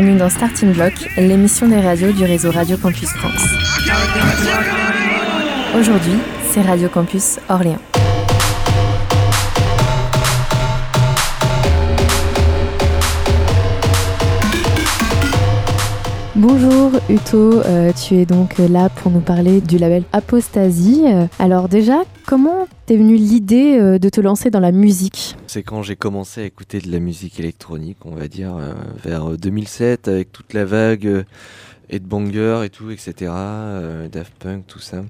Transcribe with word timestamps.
bienvenue 0.00 0.16
dans 0.16 0.28
Starting 0.28 0.74
Block, 0.74 0.92
l'émission 1.16 1.66
des 1.66 1.80
radios 1.80 2.12
du 2.12 2.22
réseau 2.24 2.52
Radio 2.52 2.76
Campus 2.76 3.08
France. 3.08 3.44
Aujourd'hui, 5.76 6.18
c'est 6.52 6.60
Radio 6.62 6.88
Campus 6.88 7.40
Orléans. 7.48 7.97
Bonjour 16.38 16.92
Uto, 17.08 17.62
euh, 17.62 17.92
tu 17.92 18.14
es 18.14 18.24
donc 18.24 18.58
là 18.58 18.90
pour 18.90 19.10
nous 19.10 19.18
parler 19.18 19.60
du 19.60 19.76
label 19.76 20.04
Apostasie. 20.12 21.02
Alors 21.40 21.68
déjà, 21.68 22.04
comment 22.28 22.68
t'es 22.86 22.96
venue 22.96 23.16
l'idée 23.16 23.76
euh, 23.76 23.98
de 23.98 24.08
te 24.08 24.20
lancer 24.20 24.48
dans 24.48 24.60
la 24.60 24.70
musique? 24.70 25.34
C'est 25.48 25.64
quand 25.64 25.82
j'ai 25.82 25.96
commencé 25.96 26.42
à 26.42 26.44
écouter 26.44 26.78
de 26.78 26.92
la 26.92 27.00
musique 27.00 27.40
électronique, 27.40 27.96
on 28.04 28.14
va 28.14 28.28
dire, 28.28 28.54
euh, 28.54 28.72
vers 29.02 29.36
2007, 29.36 30.06
avec 30.06 30.30
toute 30.30 30.54
la 30.54 30.64
vague 30.64 31.24
Headbanger 31.90 32.60
et 32.64 32.70
tout, 32.70 32.92
etc., 32.92 33.32
Daft 34.12 34.34
Punk, 34.38 34.64
tout 34.68 34.78
ça. 34.78 35.02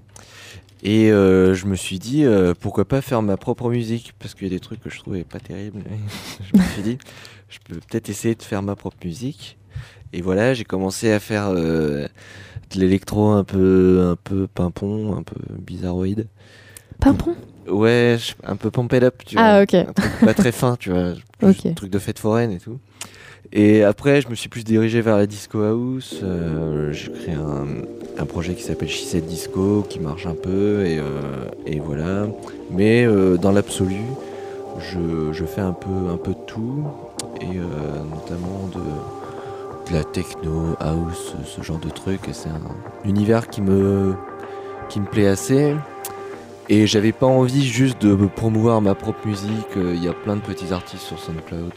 Et 0.82 1.08
je 1.08 1.66
me 1.66 1.74
suis 1.74 1.98
dit, 1.98 2.24
pourquoi 2.60 2.86
pas 2.86 3.02
faire 3.02 3.20
ma 3.20 3.36
propre 3.36 3.68
musique? 3.68 4.14
Parce 4.18 4.32
qu'il 4.32 4.44
y 4.44 4.50
a 4.50 4.54
des 4.54 4.60
trucs 4.60 4.80
que 4.80 4.88
je 4.88 4.98
trouvais 4.98 5.24
pas 5.24 5.40
terribles. 5.40 5.82
je 6.50 6.58
me 6.58 6.64
suis 6.68 6.82
dit, 6.82 6.98
je 7.50 7.58
peux 7.64 7.74
peut-être 7.74 8.08
essayer 8.08 8.34
de 8.34 8.42
faire 8.42 8.62
ma 8.62 8.76
propre 8.76 8.96
musique. 9.04 9.57
Et 10.12 10.22
voilà, 10.22 10.54
j'ai 10.54 10.64
commencé 10.64 11.12
à 11.12 11.20
faire 11.20 11.48
euh, 11.48 12.06
de 12.74 12.80
l'électro 12.80 13.28
un 13.28 13.44
peu, 13.44 14.00
un 14.10 14.16
peu 14.16 14.46
pimpon, 14.46 15.16
un 15.16 15.22
peu 15.22 15.36
bizarroïde. 15.50 16.26
Pimpon? 17.00 17.34
Ouais, 17.68 18.16
un 18.44 18.56
peu 18.56 18.70
pumped 18.70 19.04
up, 19.04 19.22
tu 19.26 19.36
ah, 19.38 19.54
vois. 19.54 19.62
ok. 19.62 19.74
Un 19.74 19.92
truc 19.92 20.12
pas 20.24 20.34
très 20.34 20.52
fin, 20.52 20.76
tu 20.76 20.90
vois. 20.90 21.12
Un 21.42 21.52
truc 21.74 21.90
de 21.90 21.98
fête 21.98 22.18
foraine 22.18 22.50
et 22.50 22.58
tout. 22.58 22.78
Et 23.52 23.82
après, 23.82 24.20
je 24.20 24.28
me 24.28 24.34
suis 24.34 24.48
plus 24.48 24.64
dirigé 24.64 25.00
vers 25.00 25.16
la 25.16 25.26
disco 25.26 25.62
house. 25.62 26.20
Euh, 26.22 26.92
j'ai 26.92 27.12
créé 27.12 27.34
un, 27.34 27.66
un, 28.20 28.26
projet 28.26 28.54
qui 28.54 28.62
s'appelle 28.62 28.88
She 28.88 29.14
Disco, 29.16 29.86
qui 29.88 30.00
marche 30.00 30.26
un 30.26 30.34
peu, 30.34 30.84
et, 30.84 30.98
euh, 30.98 31.48
et 31.66 31.78
voilà. 31.78 32.26
Mais 32.70 33.06
dans 33.40 33.52
l'absolu, 33.52 34.02
je, 34.80 35.32
je, 35.32 35.44
fais 35.44 35.60
un 35.60 35.72
peu, 35.72 36.10
un 36.12 36.16
peu 36.16 36.32
de 36.32 36.44
tout, 36.46 36.84
et 37.40 37.56
notamment 37.56 38.68
de 38.74 38.80
la 39.92 40.04
techno, 40.04 40.76
house, 40.80 41.34
ce 41.44 41.62
genre 41.62 41.78
de 41.78 41.90
truc. 41.90 42.20
C'est 42.32 42.48
un 42.48 42.60
univers 43.04 43.48
qui 43.48 43.60
me, 43.60 44.14
qui 44.88 45.00
me 45.00 45.06
plaît 45.06 45.26
assez. 45.26 45.74
Et 46.70 46.86
j'avais 46.86 47.12
pas 47.12 47.26
envie 47.26 47.66
juste 47.66 48.02
de 48.02 48.14
promouvoir 48.26 48.82
ma 48.82 48.94
propre 48.94 49.26
musique. 49.26 49.74
Il 49.76 50.02
y 50.02 50.08
a 50.08 50.12
plein 50.12 50.36
de 50.36 50.42
petits 50.42 50.72
artistes 50.72 51.02
sur 51.02 51.18
SoundCloud 51.18 51.72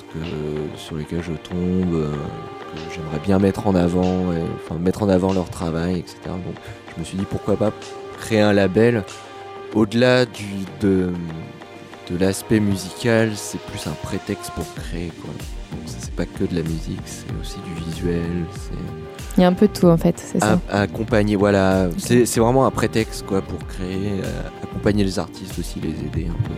sur 0.76 0.98
lesquels 0.98 1.24
je 1.24 1.32
tombe, 1.32 1.94
euh, 1.94 2.12
que 2.12 2.94
j'aimerais 2.94 3.20
bien 3.24 3.40
mettre 3.40 3.68
en 3.68 3.76
avant, 3.76 4.26
enfin 4.56 4.78
mettre 4.80 5.04
en 5.04 5.10
avant 5.10 5.32
leur 5.32 5.50
travail, 5.50 6.00
etc. 6.00 6.18
Donc 6.26 6.56
je 6.94 7.00
me 7.00 7.06
suis 7.06 7.18
dit 7.18 7.26
pourquoi 7.30 7.56
pas 7.56 7.72
créer 8.20 8.42
un 8.42 8.52
label 8.52 9.04
au-delà 9.74 10.26
du 10.26 10.46
de, 10.82 11.12
de 12.12 12.18
l'aspect 12.18 12.60
musical, 12.60 13.32
c'est 13.36 13.60
plus 13.60 13.88
un 13.88 13.96
prétexte 14.04 14.52
pour 14.52 14.66
créer. 14.76 15.12
Quoi 15.22 15.32
c'est 15.86 16.14
pas 16.14 16.26
que 16.26 16.44
de 16.44 16.56
la 16.56 16.64
musique, 16.64 17.02
c'est 17.06 17.28
aussi 17.40 17.58
du 17.66 17.86
visuel. 17.86 18.46
Il 19.38 19.42
y 19.42 19.44
a 19.44 19.48
un 19.48 19.54
peu 19.54 19.68
de 19.68 19.74
tout 19.74 19.88
en 19.88 19.98
fait, 19.98 20.16
c'est 20.18 20.40
ça. 20.40 20.60
Accompagner, 20.70 21.36
voilà, 21.36 21.90
c'est 21.98 22.40
vraiment 22.40 22.66
un 22.66 22.72
prétexte 22.72 23.26
quoi 23.26 23.42
pour 23.42 23.60
créer, 23.68 24.22
euh, 24.24 24.42
accompagner 24.64 25.04
les 25.04 25.20
artistes 25.20 25.58
aussi, 25.58 25.80
les 25.80 25.90
aider 25.90 26.30
un 26.30 26.44
peu. 26.44 26.54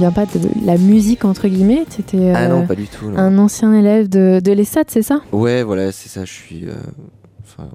Viens 0.00 0.12
pas 0.12 0.26
de 0.26 0.40
la 0.64 0.76
musique, 0.76 1.24
entre 1.24 1.48
guillemets. 1.48 1.84
Tu 1.90 2.00
étais 2.00 2.32
ah 2.34 2.48
non, 2.48 2.62
euh, 2.62 2.66
pas 2.66 2.74
du 2.74 2.86
tout, 2.86 3.06
un 3.16 3.38
ancien 3.38 3.72
élève 3.72 4.08
de, 4.08 4.40
de 4.42 4.52
l'ESAT, 4.52 4.84
c'est 4.88 5.02
ça? 5.02 5.20
Ouais, 5.32 5.62
voilà, 5.62 5.92
c'est 5.92 6.08
ça. 6.08 6.24
Je 6.24 6.32
suis 6.32 6.66
euh, 6.66 6.74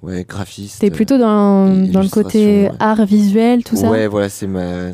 ouais, 0.01 0.25
graphiste. 0.27 0.81
T'es 0.81 0.91
plutôt 0.91 1.17
dans, 1.17 1.67
dans 1.67 2.01
le 2.01 2.09
côté 2.09 2.69
art 2.79 3.05
visuel, 3.05 3.63
tout 3.63 3.75
ça? 3.75 3.89
Ouais, 3.89 4.07
voilà, 4.07 4.29
c'est 4.29 4.47
ma, 4.47 4.87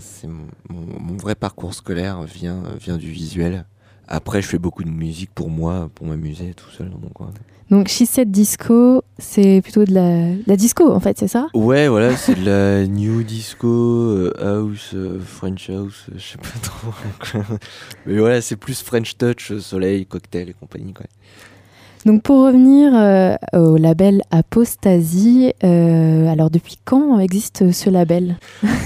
mon, 0.70 0.86
mon, 1.00 1.18
vrai 1.18 1.36
parcours 1.36 1.74
scolaire 1.74 2.24
vient, 2.24 2.64
vient 2.80 2.98
du 2.98 3.10
visuel. 3.10 3.66
Après, 4.14 4.42
je 4.42 4.48
fais 4.48 4.58
beaucoup 4.58 4.84
de 4.84 4.90
musique 4.90 5.30
pour 5.34 5.50
moi, 5.50 5.90
pour 5.96 6.06
m'amuser 6.06 6.54
tout 6.54 6.70
seul 6.70 6.90
dans 6.90 6.98
mon 6.98 7.08
coin. 7.08 7.30
Donc 7.70 7.88
She 7.88 8.04
Disco, 8.26 9.06
c'est 9.18 9.62
plutôt 9.62 9.86
de 9.86 9.94
la, 9.94 10.58
disco 10.58 10.92
en 10.92 11.00
fait, 11.00 11.18
c'est 11.18 11.30
ça? 11.30 11.48
Ouais, 11.54 11.88
voilà, 11.88 12.18
c'est 12.18 12.36
de 12.36 12.46
la 12.46 12.86
new 12.86 13.24
disco, 13.24 13.70
euh, 13.70 14.34
house, 14.38 14.92
euh, 14.94 15.18
French 15.26 15.70
house, 15.70 16.08
je 16.14 16.20
sais 16.20 16.38
pas 16.38 16.60
trop. 16.62 16.92
Mais 18.06 18.18
voilà, 18.18 18.42
c'est 18.42 18.58
plus 18.58 18.84
French 18.84 19.16
touch, 19.18 19.58
soleil, 19.60 20.06
cocktail 20.06 20.50
et 20.50 20.54
compagnie. 20.60 20.92
Quoi. 20.92 21.06
Donc 22.06 22.22
pour 22.22 22.46
revenir 22.46 22.94
euh, 22.94 23.38
au 23.54 23.78
label 23.78 24.24
Apostasie, 24.30 25.54
alors 25.62 26.50
depuis 26.50 26.78
quand 26.84 27.18
existe 27.20 27.72
ce 27.72 27.90
label? 27.90 28.36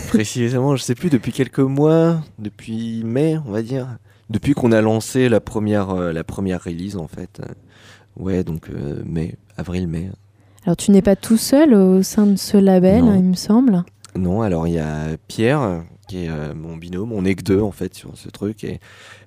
Précisément, 0.10 0.76
je 0.76 0.84
sais 0.84 0.94
plus, 0.94 1.10
depuis 1.10 1.32
quelques 1.32 1.58
mois, 1.58 2.22
depuis 2.38 3.02
mai, 3.04 3.40
on 3.48 3.52
va 3.52 3.64
dire. 3.64 3.88
Depuis 4.30 4.54
qu'on 4.54 4.72
a 4.72 4.82
lancé 4.82 5.30
la 5.30 5.40
première, 5.40 5.94
la 5.96 6.24
première 6.24 6.64
release 6.64 6.98
en 6.98 7.08
fait. 7.08 7.42
Ouais, 8.18 8.44
donc 8.44 8.70
euh, 8.70 9.02
mai, 9.06 9.36
avril-mai. 9.58 10.10
Alors 10.66 10.78
tu 10.78 10.92
n'es 10.92 11.02
pas 11.02 11.16
tout 11.16 11.38
seul 11.38 11.74
au 11.74 12.02
sein 12.02 12.26
de 12.26 12.38
ce 12.38 12.58
label, 12.58 13.04
il 13.16 13.24
me 13.24 13.36
semble. 13.36 13.84
Non, 14.16 14.42
alors 14.42 14.68
il 14.68 14.74
y 14.76 14.80
a 14.80 15.18
Pierre 15.28 15.84
qui 16.08 16.26
est 16.26 16.30
euh, 16.30 16.54
mon 16.56 16.78
binôme. 16.78 17.12
On 17.12 17.26
est 17.26 17.36
que 17.36 17.44
deux 17.44 17.60
en 17.60 17.72
fait 17.72 17.94
sur 17.94 18.18
ce 18.18 18.30
truc 18.30 18.64
et 18.64 18.80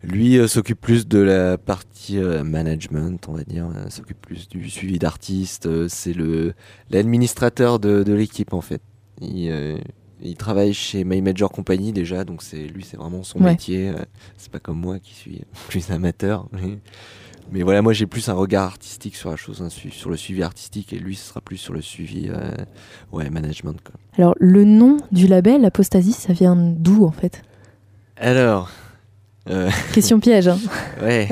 lui 0.02 0.48
s'occupe 0.48 0.80
plus 0.80 1.06
de 1.06 1.18
la 1.18 1.58
partie 1.58 2.18
management, 2.18 3.28
on 3.28 3.32
va 3.32 3.44
dire, 3.44 3.68
s'occupe 3.90 4.20
plus 4.20 4.48
du 4.48 4.70
suivi 4.70 4.98
d'artistes. 4.98 5.88
c'est 5.88 6.14
le 6.14 6.54
l'administrateur 6.90 7.78
de, 7.78 8.02
de 8.02 8.12
l'équipe 8.14 8.54
en 8.54 8.62
fait. 8.62 8.80
Il, 9.20 9.78
il 10.22 10.36
travaille 10.36 10.74
chez 10.74 11.04
My 11.04 11.22
Major 11.22 11.50
Company 11.50 11.92
déjà, 11.92 12.24
donc 12.24 12.42
c'est 12.42 12.66
lui, 12.66 12.84
c'est 12.84 12.96
vraiment 12.96 13.22
son 13.22 13.40
métier. 13.40 13.92
c'est 14.36 14.50
pas 14.50 14.58
comme 14.58 14.80
moi 14.80 14.98
qui 14.98 15.14
suis 15.14 15.42
plus 15.68 15.90
amateur. 15.90 16.46
Mais 17.50 17.62
voilà, 17.62 17.80
moi 17.80 17.92
j'ai 17.92 18.06
plus 18.06 18.28
un 18.28 18.34
regard 18.34 18.64
artistique 18.64 19.16
sur 19.16 19.30
la 19.30 19.36
chose, 19.36 19.62
hein, 19.62 19.68
sur 19.70 20.10
le 20.10 20.16
suivi 20.16 20.42
artistique, 20.42 20.92
et 20.92 20.98
lui 20.98 21.16
ce 21.16 21.28
sera 21.28 21.40
plus 21.40 21.56
sur 21.56 21.72
le 21.72 21.80
suivi 21.80 22.28
euh, 22.28 22.50
ouais, 23.12 23.30
management. 23.30 23.80
Quoi. 23.82 23.94
Alors 24.18 24.34
le 24.38 24.64
nom 24.64 24.98
du 25.12 25.26
label, 25.26 25.64
Apostasie, 25.64 26.12
ça 26.12 26.32
vient 26.32 26.56
d'où 26.56 27.06
en 27.06 27.10
fait? 27.10 27.42
Alors. 28.16 28.70
Euh... 29.48 29.70
Question 29.94 30.20
piège. 30.20 30.48
Hein. 30.48 30.58
ouais. 31.02 31.28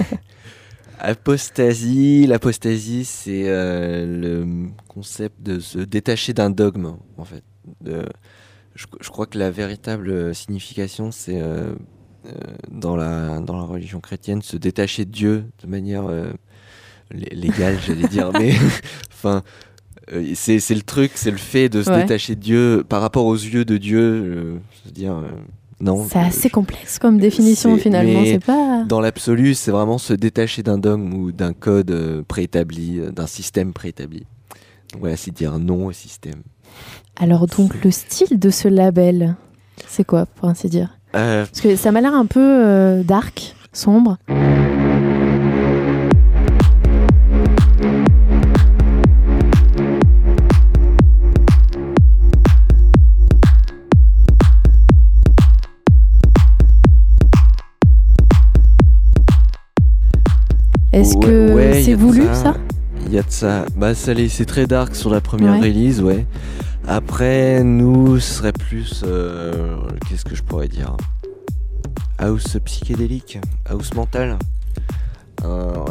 Apostasie, 0.98 2.26
l'apostasie 2.26 3.04
c'est 3.04 3.44
euh, 3.46 4.06
le 4.06 4.68
concept 4.88 5.42
de 5.42 5.60
se 5.60 5.78
détacher 5.78 6.32
d'un 6.32 6.48
dogme 6.48 6.96
en 7.18 7.24
fait. 7.24 7.42
De, 7.82 8.06
je, 8.76 8.86
je, 9.00 9.10
crois 9.10 9.26
que 9.26 9.38
la 9.38 9.50
véritable 9.50 10.34
signification 10.34 11.10
c'est 11.10 11.40
euh, 11.40 11.74
euh, 12.26 12.32
dans, 12.70 12.96
la, 12.96 13.40
dans 13.40 13.56
la 13.56 13.62
religion 13.62 14.00
chrétienne, 14.00 14.42
se 14.42 14.56
détacher 14.56 15.04
de 15.04 15.10
Dieu 15.10 15.44
de 15.62 15.68
manière 15.68 16.06
euh, 16.06 16.30
légale, 17.10 17.78
j'allais 17.86 18.08
dire, 18.08 18.30
mais 18.32 18.52
enfin. 19.12 19.42
Euh, 20.12 20.32
c'est, 20.34 20.58
le 20.70 20.82
truc, 20.82 21.12
c'est 21.16 21.32
le 21.32 21.36
fait 21.36 21.68
de 21.68 21.82
se 21.82 21.90
détacher 21.90 22.36
de 22.36 22.40
Dieu 22.40 22.84
par 22.88 23.00
rapport 23.00 23.26
aux 23.26 23.34
yeux 23.34 23.64
de 23.64 23.76
Dieu. 23.76 24.60
je 24.70 24.84
veux 24.84 24.92
dire, 24.92 25.20
non. 25.80 26.06
C'est 26.08 26.20
assez 26.20 26.48
complexe 26.48 27.00
comme 27.00 27.18
définition 27.18 27.76
finalement. 27.76 28.24
C'est 28.24 28.38
pas. 28.38 28.84
Dans 28.84 29.00
l'absolu, 29.00 29.54
c'est 29.54 29.72
vraiment 29.72 29.98
se 29.98 30.12
détacher 30.12 30.62
d'un 30.62 30.78
dogme 30.78 31.12
ou 31.12 31.32
d'un 31.32 31.52
code 31.52 32.24
préétabli, 32.28 33.00
d'un 33.12 33.26
système 33.26 33.72
préétabli. 33.72 34.20
Donc 34.92 35.00
voilà, 35.00 35.16
c'est 35.16 35.32
dire 35.32 35.58
non 35.58 35.86
au 35.86 35.92
système. 35.92 36.42
Alors 37.18 37.46
donc 37.46 37.82
le 37.82 37.90
style 37.90 38.38
de 38.38 38.50
ce 38.50 38.68
label, 38.68 39.36
c'est 39.86 40.04
quoi 40.04 40.26
pour 40.26 40.48
ainsi 40.48 40.68
dire 40.68 40.90
euh, 41.14 41.46
Parce 41.46 41.60
que 41.60 41.76
ça 41.76 41.92
m'a 41.92 42.00
l'air 42.00 42.14
un 42.14 42.26
peu 42.26 42.40
euh, 42.40 43.02
dark, 43.02 43.54
sombre. 43.72 44.18
Est-ce 60.92 61.16
que 61.18 61.82
c'est 61.82 61.94
voulu 61.94 62.22
ça 62.32 62.54
Il 63.06 63.12
y 63.12 63.18
a 63.18 63.22
de 63.22 63.30
ça. 63.30 63.66
Bah, 63.76 63.94
c'est 63.94 64.44
très 64.44 64.66
dark 64.66 64.94
sur 64.94 65.10
la 65.10 65.20
première 65.20 65.60
release, 65.60 66.02
ouais. 66.02 66.26
Après, 66.88 67.62
nous, 67.62 68.18
ce 68.18 68.34
serait 68.34 68.52
plus. 68.52 69.02
Euh, 69.06 69.76
qu'est-ce 70.08 70.24
que 70.24 70.34
je 70.34 70.42
pourrais 70.42 70.68
dire? 70.68 70.96
House 72.18 72.58
psychédélique, 72.64 73.38
house 73.66 73.94
mental. 73.94 74.38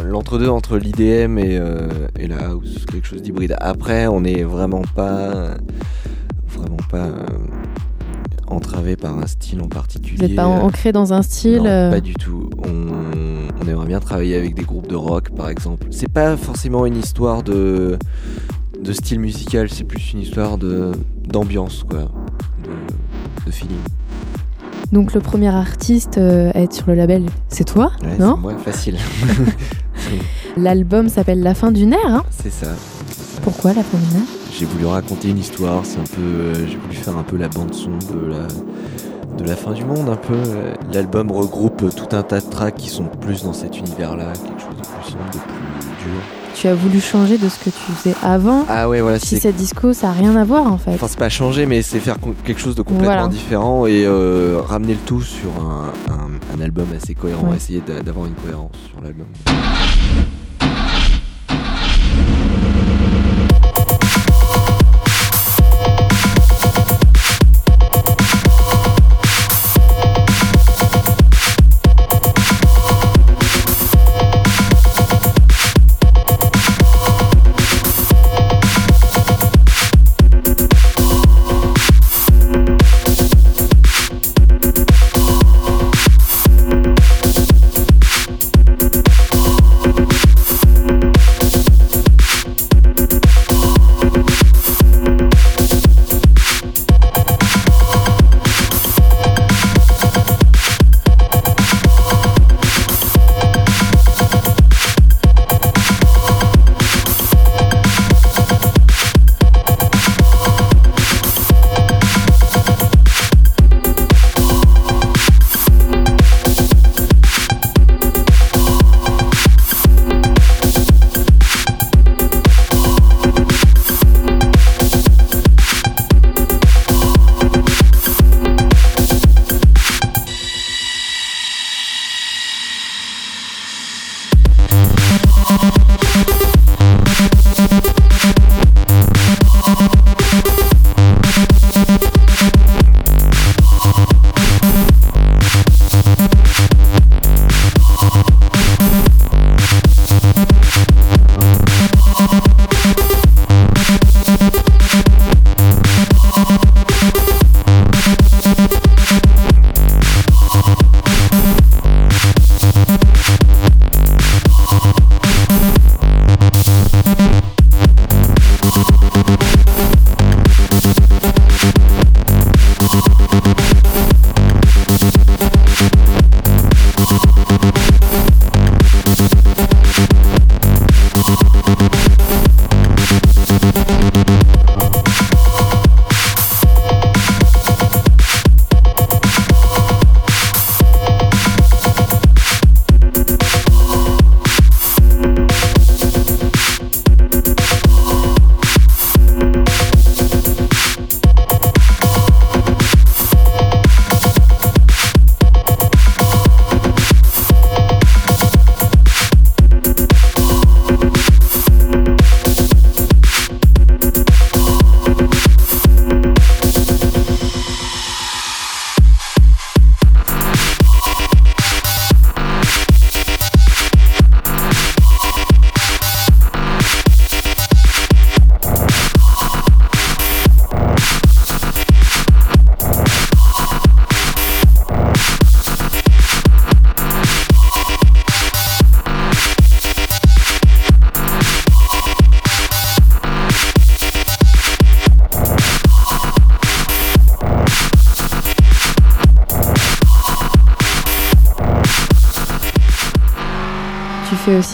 L'entre-deux 0.03 0.49
entre 0.49 0.77
l'IDM 0.77 1.37
euh, 1.37 2.07
et, 2.19 2.27
la 2.27 2.47
house, 2.47 2.85
quelque 2.85 3.07
chose 3.07 3.21
d'hybride. 3.21 3.55
Après, 3.61 4.07
on 4.07 4.21
n'est 4.21 4.43
vraiment 4.43 4.83
pas. 4.95 5.55
Vraiment 6.47 6.77
pas. 6.89 7.05
Euh, 7.05 7.25
entravé 8.47 8.95
par 8.95 9.17
un 9.17 9.27
style 9.27 9.61
en 9.61 9.67
particulier. 9.67 10.17
Vous 10.17 10.27
n'êtes 10.27 10.35
pas 10.35 10.45
ancré 10.45 10.91
dans 10.91 11.13
un 11.13 11.21
style 11.21 11.63
non, 11.63 11.91
Pas 11.91 12.01
du 12.01 12.13
tout. 12.13 12.49
On, 12.59 12.87
on, 13.65 13.69
aimerait 13.69 13.85
bien 13.87 13.99
travailler 13.99 14.35
avec 14.35 14.55
des 14.55 14.63
groupes 14.63 14.87
de 14.87 14.95
rock, 14.95 15.29
par 15.35 15.49
exemple. 15.49 15.87
C'est 15.91 16.11
pas 16.11 16.37
forcément 16.37 16.85
une 16.85 16.97
histoire 16.97 17.43
de, 17.43 17.97
de 18.81 18.93
style 18.93 19.19
musical, 19.19 19.69
c'est 19.69 19.83
plus 19.83 20.13
une 20.13 20.19
histoire 20.19 20.57
de 20.57 20.91
d'ambiance, 21.27 21.83
quoi, 21.89 22.11
de, 23.45 23.51
feeling. 23.51 23.77
Donc 24.91 25.13
le 25.13 25.19
premier 25.19 25.49
artiste 25.49 26.17
euh, 26.17 26.51
à 26.53 26.61
être 26.61 26.73
sur 26.73 26.87
le 26.87 26.95
label, 26.95 27.25
c'est 27.49 27.63
toi, 27.63 27.91
non? 28.19 28.39
Ouais, 28.43 28.55
facile. 28.63 28.97
L'album 30.57 31.09
s'appelle 31.09 31.41
La 31.41 31.55
fin 31.55 31.71
du 31.71 31.85
nerf. 31.85 31.99
Hein? 32.05 32.23
C'est 32.29 32.51
ça, 32.51 32.75
Pourquoi 33.43 33.73
La 33.73 33.83
fin 33.83 33.97
du 33.97 34.13
nerf 34.13 34.27
J'ai 34.57 34.65
voulu 34.65 34.85
raconter 34.85 35.29
une 35.29 35.39
histoire, 35.39 35.85
c'est 35.85 35.99
un 35.99 36.03
peu, 36.03 36.21
euh, 36.21 36.67
j'ai 36.67 36.77
voulu 36.77 36.95
faire 36.95 37.17
un 37.17 37.23
peu 37.23 37.37
la 37.37 37.47
bande 37.47 37.73
son 37.73 37.89
de 38.13 38.27
la 38.27 38.47
de 39.37 39.43
la 39.43 39.55
fin 39.55 39.71
du 39.71 39.85
monde 39.85 40.09
un 40.09 40.15
peu. 40.15 40.37
L'album 40.93 41.31
regroupe 41.31 41.93
tout 41.95 42.15
un 42.15 42.23
tas 42.23 42.39
de 42.39 42.49
tracks 42.49 42.75
qui 42.75 42.89
sont 42.89 43.05
plus 43.05 43.43
dans 43.43 43.53
cet 43.53 43.77
univers-là, 43.79 44.33
quelque 44.33 44.61
chose 44.61 44.77
de 44.77 44.81
plus 44.81 45.11
sombre, 45.11 45.25
de 45.25 45.39
plus 45.39 46.09
dur 46.09 46.21
tu 46.55 46.67
as 46.67 46.73
voulu 46.73 47.01
changer 47.01 47.37
de 47.37 47.49
ce 47.49 47.59
que 47.59 47.69
tu 47.69 47.91
faisais 47.91 48.15
avant. 48.23 48.65
Ah 48.69 48.87
ouais, 48.87 49.01
voilà. 49.01 49.19
Si 49.19 49.39
cette 49.39 49.55
disco, 49.55 49.93
ça 49.93 50.07
n'a 50.07 50.13
rien 50.13 50.35
à 50.35 50.43
voir 50.43 50.71
en 50.71 50.77
fait. 50.77 50.91
Enfin, 50.91 51.07
c'est 51.07 51.19
pas 51.19 51.29
changer, 51.29 51.65
mais 51.65 51.81
c'est 51.81 51.99
faire 51.99 52.17
quelque 52.45 52.59
chose 52.59 52.75
de 52.75 52.81
complètement 52.81 53.27
différent 53.27 53.85
et 53.85 54.05
euh, 54.05 54.59
ramener 54.65 54.93
le 54.93 54.99
tout 54.99 55.21
sur 55.21 55.49
un, 55.59 55.91
album 56.61 56.87
assez 56.95 57.13
cohérent, 57.13 57.53
essayer 57.53 57.81
d'avoir 57.81 58.25
une 58.27 58.33
cohérence 58.33 58.71
sur 58.89 59.01
l'album. 59.01 59.25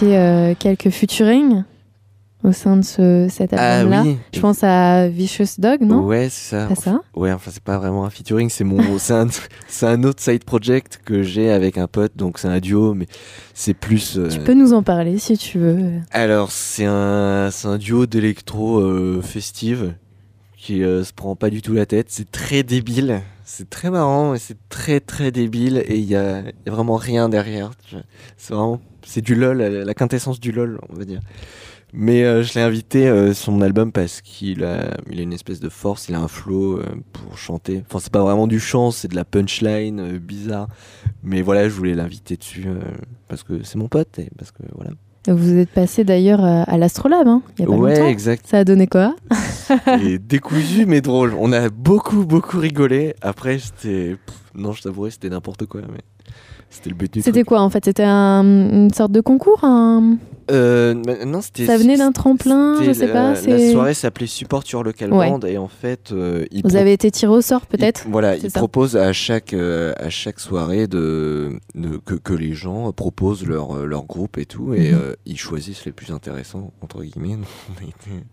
Aussi 0.02 0.56
quelques 0.60 0.90
featuring 0.90 1.64
au 2.44 2.52
sein 2.52 2.78
de 2.78 2.82
ce, 2.84 3.28
cet 3.30 3.54
ah 3.54 3.78
album-là. 3.80 4.02
oui. 4.04 4.18
Je 4.34 4.40
pense 4.40 4.64
à 4.64 5.08
Vicious 5.08 5.60
Dog, 5.60 5.82
non? 5.82 6.04
Ouais, 6.04 6.28
c'est 6.32 6.74
ça. 6.76 7.02
Ouais, 7.14 7.32
enfin, 7.32 7.52
c'est 7.54 7.62
pas 7.62 7.78
vraiment 7.78 8.04
un 8.04 8.10
featuring, 8.10 8.50
c'est 8.50 8.64
mon, 8.64 8.98
c'est 8.98 9.14
un, 9.14 9.28
un, 9.84 10.04
autre 10.04 10.24
side 10.24 10.44
project 10.44 11.02
que 11.06 11.22
j'ai 11.22 11.52
avec 11.52 11.78
un 11.78 11.88
pote, 11.88 12.14
donc 12.16 12.40
c'est 12.40 12.48
un 12.48 12.60
duo, 12.60 12.96
mais 12.96 13.06
c'est 13.54 13.76
plus. 13.76 14.20
Tu 14.32 14.40
peux 14.40 14.56
nous 14.56 14.74
en 14.74 14.82
parler 14.82 15.20
si 15.20 15.38
tu 15.38 15.60
veux. 15.60 15.92
Alors, 16.12 16.52
c'est 16.52 16.86
un, 16.86 17.50
un 17.64 17.78
duo 17.78 18.08
d'électro 18.08 19.22
festive 19.22 19.94
qui 20.62 20.84
euh, 20.84 21.04
se 21.04 21.12
prend 21.12 21.36
pas 21.36 21.50
du 21.50 21.64
tout 21.64 21.74
la 21.74 21.88
tête. 21.88 22.08
C'est 22.10 22.30
très 22.30 22.62
débile, 22.62 23.22
c'est 23.44 23.70
très 23.70 23.90
marrant 23.90 24.36
et 24.36 24.40
c'est 24.40 24.58
très 24.70 25.00
très 25.00 25.32
débile 25.32 25.84
et 25.88 25.98
il 25.98 26.06
y 26.06 26.16
a, 26.16 26.44
vraiment 26.68 26.98
rien 26.98 27.30
derrière. 27.30 27.72
C'est 28.38 28.54
vraiment, 28.54 28.80
c'est 29.06 29.22
du 29.22 29.36
lol, 29.36 29.58
la, 29.58 29.94
quintessence 29.94 30.40
du 30.40 30.52
lol, 30.52 30.80
on 30.90 30.96
va 30.96 31.06
dire. 31.06 31.20
Mais 31.94 32.24
euh, 32.24 32.42
je 32.42 32.54
l'ai 32.54 32.62
invité 32.62 33.08
euh, 33.08 33.34
sur 33.34 33.52
mon 33.52 33.62
album 33.62 33.92
parce 33.92 34.22
qu'il 34.22 34.64
a, 34.64 34.98
il 35.10 35.20
a 35.20 35.24
une 35.24 35.34
espèce 35.34 35.60
de 35.60 35.68
force, 35.68 36.08
il 36.08 36.16
a 36.16 36.20
un 36.20 36.28
flow 36.28 36.82
pour 37.12 37.38
chanter. 37.38 37.84
Enfin, 37.86 38.00
c'est 38.00 38.12
pas 38.12 38.24
vraiment 38.24 38.48
du 38.48 38.60
chant, 38.60 38.92
c'est 38.92 39.10
de 39.10 39.16
la 39.16 39.26
punchline 39.26 40.18
bizarre. 40.18 40.68
Mais 41.24 41.42
voilà, 41.42 41.68
je 41.68 41.74
voulais 41.74 41.94
l'inviter 41.94 42.38
dessus 42.38 42.66
parce 43.28 43.44
que 43.44 43.64
c'est 43.64 43.78
mon 43.78 43.90
pote 43.90 44.20
et 44.20 44.30
parce 44.38 44.52
que 44.52 44.64
voilà. 44.76 44.92
Vous 45.28 45.56
êtes 45.58 45.70
passé 45.70 46.04
d'ailleurs 46.04 46.44
à 46.44 46.78
l'Astrolabe, 46.78 47.28
hein, 47.28 47.44
il 47.58 47.62
y 47.62 47.66
a 47.66 47.68
pas 47.68 47.76
ouais, 47.76 48.10
exact. 48.10 48.48
Ça 48.48 48.60
a 48.60 48.64
donné 48.64 48.88
quoi? 48.88 49.16
Et 50.04 50.18
décousu 50.18 50.88
mais 50.88 51.02
drôle. 51.02 51.36
On 51.38 51.52
a 51.52 51.70
beaucoup 51.70 52.26
beaucoup 52.26 52.58
rigolé. 52.58 53.14
Après, 53.22 53.60
c'était 53.60 54.18
non, 54.54 54.74
je 54.74 54.82
t'avouerai, 54.82 55.12
c'était 55.12 55.30
n'importe 55.30 55.66
quoi, 55.66 55.82
mais 55.92 56.02
c'était 56.72 56.90
le 56.90 56.96
but 56.96 57.14
du 57.14 57.22
C'était 57.22 57.44
quoi 57.44 57.62
en 57.62 57.70
fait? 57.70 57.86
C'était 57.86 58.06
une 58.06 58.92
sorte 58.94 59.12
de 59.12 59.22
concours 59.22 59.64
un... 59.64 60.16
Euh, 60.52 60.94
non, 61.26 61.42
c'était. 61.42 61.66
Ça 61.66 61.78
venait 61.78 61.98
d'un 61.98 62.12
tremplin, 62.12 62.84
je 62.84 62.92
sais 62.92 63.08
pas. 63.08 63.34
La 63.34 63.72
soirée 63.72 63.94
s'appelait 63.94 64.28
Support 64.28 64.66
sur 64.66 64.84
Local 64.84 65.10
Band 65.10 65.40
et 65.42 65.58
en 65.58 65.68
fait. 65.68 66.12
Euh, 66.12 66.46
Vous 66.64 66.76
avez 66.76 66.94
été 66.94 67.10
tiré 67.12 67.32
au 67.32 67.42
sort 67.42 67.66
peut-être 67.66 68.06
Voilà, 68.10 68.36
il 68.36 68.52
propose 68.52 68.98
à 68.98 69.14
chaque, 69.14 69.54
euh, 69.54 69.94
à 69.98 70.10
chaque 70.10 70.40
soirée 70.40 70.88
de, 70.88 71.60
que, 72.06 72.16
que, 72.16 72.34
les 72.34 72.54
gens 72.54 72.92
proposent 72.92 73.46
leur, 73.46 73.86
leur 73.86 74.06
groupe 74.06 74.38
et 74.38 74.46
tout 74.46 74.74
et 74.74 74.92
mhm. 74.92 75.16
ils 75.26 75.38
choisissent 75.38 75.86
les 75.86 75.92
plus 75.92 76.12
intéressants, 76.12 76.72
entre 76.82 77.04
guillemets. 77.04 77.38
on 77.70 77.86
a 77.86 77.88
été 77.88 78.26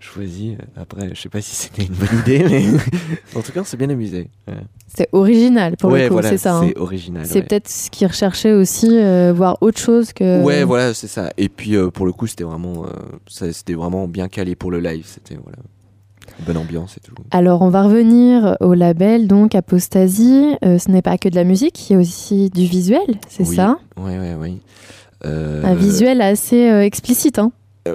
choisi. 0.00 0.56
Après, 0.76 1.10
je 1.14 1.20
sais 1.20 1.28
pas 1.28 1.40
si 1.40 1.54
c'était 1.54 1.84
une 1.84 1.94
bonne 1.94 2.20
idée, 2.20 2.44
mais 2.48 2.64
en 3.38 3.42
tout 3.42 3.52
cas, 3.52 3.60
on 3.60 3.64
s'est 3.64 3.76
bien 3.76 3.90
amusé. 3.90 4.28
C'est 4.86 5.08
original 5.12 5.76
pour 5.76 5.90
le 5.90 6.08
coup, 6.08 6.20
c'est 6.22 6.38
ça. 6.38 6.56
Hein. 6.56 6.66
C'est 6.68 6.78
original. 6.78 7.26
C'est 7.26 7.42
peut-être 7.42 7.68
ce 7.68 7.90
qu'ils 7.90 8.06
recherchaient 8.06 8.52
aussi, 8.52 8.88
voir 9.32 9.58
autre 9.60 9.80
chose 9.80 10.12
que. 10.12 10.42
Ouais, 10.42 10.64
voilà, 10.64 10.94
c'est 10.94 11.08
ça. 11.08 11.30
Et 11.36 11.48
puis 11.48 11.65
euh, 11.74 11.90
pour 11.90 12.06
le 12.06 12.12
coup, 12.12 12.26
c'était 12.26 12.44
vraiment, 12.44 12.84
euh, 12.84 12.88
c'était 13.26 13.74
vraiment 13.74 14.08
bien 14.08 14.28
calé 14.28 14.54
pour 14.54 14.70
le 14.70 14.80
live. 14.80 15.04
C'était 15.06 15.36
voilà, 15.42 15.58
bonne 16.46 16.56
ambiance 16.56 16.96
et 16.96 17.00
tout. 17.00 17.14
Alors, 17.30 17.62
on 17.62 17.68
va 17.68 17.82
revenir 17.82 18.56
au 18.60 18.74
label, 18.74 19.26
donc 19.26 19.54
Apostasie. 19.54 20.56
Euh, 20.64 20.78
ce 20.78 20.90
n'est 20.90 21.02
pas 21.02 21.18
que 21.18 21.28
de 21.28 21.34
la 21.34 21.44
musique, 21.44 21.90
il 21.90 21.94
y 21.94 21.96
a 21.96 21.98
aussi 21.98 22.50
du 22.50 22.66
visuel, 22.66 23.18
c'est 23.28 23.44
ça? 23.44 23.78
Oui, 23.96 24.12
oui, 24.18 24.34
oui. 24.38 24.60
Un 25.24 25.74
visuel 25.74 26.20
assez 26.20 26.56
explicite, 26.56 27.38
hein 27.38 27.50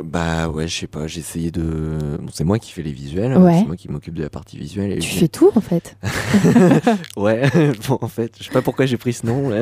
bah 0.06 0.48
ouais, 0.48 0.70
je 0.70 0.80
sais 0.80 0.88
pas, 0.88 1.06
j'ai 1.08 1.20
essayé 1.20 1.52
de. 1.52 1.98
c'est 2.32 2.46
moi 2.46 2.60
qui 2.60 2.72
fais 2.72 2.82
les 2.82 2.94
visuels, 2.94 3.34
c'est 3.34 3.66
moi 3.66 3.76
qui 3.76 3.90
m'occupe 3.90 4.14
de 4.14 4.24
la 4.24 4.30
partie 4.30 4.58
visuelle. 4.58 4.98
tu 5.00 5.10
fais 5.10 5.28
tout 5.28 5.52
en 5.54 5.60
fait 5.60 5.98
Ouais, 7.18 7.42
bon, 7.90 7.98
en 8.02 8.08
fait, 8.08 8.36
je 8.40 8.46
sais 8.46 8.52
pas 8.52 8.62
pourquoi 8.62 8.86
j'ai 8.86 8.96
pris 8.98 9.12
ce 9.12 9.26
nom. 9.26 9.50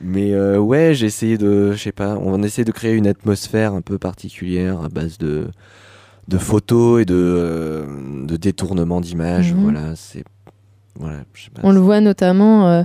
Mais 0.00 0.32
euh, 0.32 0.58
ouais, 0.58 0.94
j'ai 0.94 1.06
essayé 1.06 1.38
de, 1.38 1.72
je 1.72 1.78
sais 1.78 1.92
pas, 1.92 2.16
on 2.16 2.42
essaie 2.42 2.64
de 2.64 2.70
créer 2.72 2.94
une 2.94 3.06
atmosphère 3.06 3.74
un 3.74 3.80
peu 3.80 3.98
particulière 3.98 4.80
à 4.82 4.88
base 4.88 5.18
de, 5.18 5.48
de 6.28 6.38
photos 6.38 7.02
et 7.02 7.04
de, 7.04 7.14
euh, 7.16 7.86
de 8.24 8.36
détournements 8.36 9.00
d'images. 9.00 9.52
Mhm. 9.52 9.62
Voilà, 9.62 9.96
c'est, 9.96 10.24
voilà, 10.94 11.18
je 11.34 11.44
sais 11.44 11.50
pas, 11.50 11.62
On 11.64 11.72
le 11.72 11.80
voit 11.80 12.00
notamment 12.00 12.68
euh, 12.68 12.82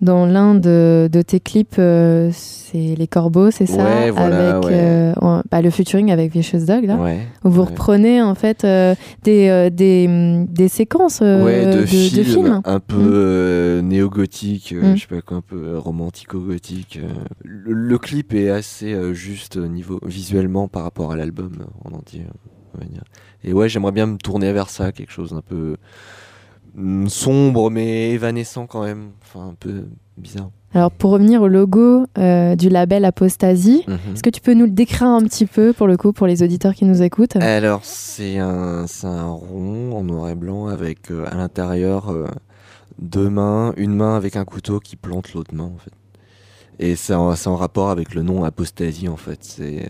dans 0.00 0.26
l'un 0.26 0.54
de, 0.54 1.08
de, 1.10 1.22
tes 1.22 1.40
clips, 1.40 1.76
euh, 1.78 2.30
c'est 2.32 2.94
Les 2.96 3.06
Corbeaux, 3.06 3.50
c'est 3.50 3.66
ça 3.66 3.86
Avec 3.86 4.16
euh, 4.18 5.12
bah, 5.50 5.62
le 5.62 5.70
featuring 5.70 6.10
avec 6.10 6.32
Vicious 6.32 6.66
Dog, 6.66 6.84
là. 6.84 6.98
où 7.44 7.50
vous 7.50 7.64
reprenez 7.64 8.20
en 8.20 8.34
fait 8.34 8.64
euh, 8.64 8.94
des, 9.22 9.70
des, 9.70 10.44
des, 10.48 10.68
séquences 10.68 11.22
de, 11.22 11.80
de, 11.80 11.86
films, 11.86 12.60
Un 12.64 12.80
peu 12.80 13.80
mm. 13.82 13.88
néo-gothique, 13.88 14.74
mm. 14.74 14.96
je 14.96 15.00
sais 15.00 15.06
pas 15.08 15.22
quoi, 15.22 15.38
un 15.38 15.42
peu 15.42 15.78
romantico-gothique. 15.78 16.98
Le, 17.44 17.72
le, 17.72 17.98
clip 17.98 18.34
est 18.34 18.50
assez 18.50 19.14
juste 19.14 19.56
niveau 19.56 20.00
visuellement 20.04 20.68
par 20.68 20.82
rapport 20.82 21.12
à 21.12 21.16
l'album 21.16 21.52
en 21.84 21.94
entier, 21.94 22.26
on 22.74 22.78
va 22.78 22.84
dire. 22.84 23.04
Et 23.44 23.52
ouais, 23.52 23.68
j'aimerais 23.68 23.92
bien 23.92 24.06
me 24.06 24.16
tourner 24.16 24.52
vers 24.52 24.70
ça, 24.70 24.92
quelque 24.92 25.12
chose 25.12 25.32
un 25.32 25.42
peu 25.42 25.76
Mm, 25.76 26.23
sombre 27.08 27.70
mais 27.70 28.10
évanescent 28.10 28.66
quand 28.66 28.82
même, 28.82 29.10
enfin 29.22 29.48
un 29.48 29.54
peu 29.54 29.84
bizarre. 30.16 30.50
Alors 30.74 30.90
pour 30.90 31.12
revenir 31.12 31.40
au 31.40 31.46
logo 31.46 32.04
euh, 32.18 32.56
du 32.56 32.68
label 32.68 33.04
Apostasie, 33.04 33.84
mhm. 33.86 33.98
est-ce 34.12 34.22
que 34.24 34.30
tu 34.30 34.40
peux 34.40 34.54
nous 34.54 34.64
le 34.64 34.72
décrire 34.72 35.06
un 35.06 35.22
petit 35.22 35.46
peu 35.46 35.72
pour 35.72 35.86
le 35.86 35.96
coup 35.96 36.12
pour 36.12 36.26
les 36.26 36.42
auditeurs 36.42 36.74
qui 36.74 36.84
nous 36.84 37.00
écoutent? 37.00 37.36
Alors 37.36 37.80
c'est 37.84 38.38
un, 38.38 38.86
un 39.04 39.26
rond 39.26 39.96
en 39.96 40.02
noir 40.02 40.30
et 40.30 40.34
blanc 40.34 40.66
avec 40.66 41.12
euh, 41.12 41.26
à 41.30 41.36
l'intérieur 41.36 42.10
euh, 42.10 42.26
deux 42.98 43.30
mains, 43.30 43.72
une 43.76 43.94
main 43.94 44.16
avec 44.16 44.34
un 44.34 44.44
couteau 44.44 44.80
qui 44.80 44.96
plante 44.96 45.32
l'autre 45.32 45.54
main 45.54 45.70
en 45.74 45.78
fait. 45.78 45.92
Et 46.80 46.96
c'est 46.96 47.14
en, 47.14 47.32
en, 47.32 47.56
rapport 47.56 47.90
avec 47.90 48.12
le 48.16 48.22
nom 48.22 48.42
Apostasie 48.42 49.06
en 49.06 49.16
fait. 49.16 49.38
C'est 49.42 49.88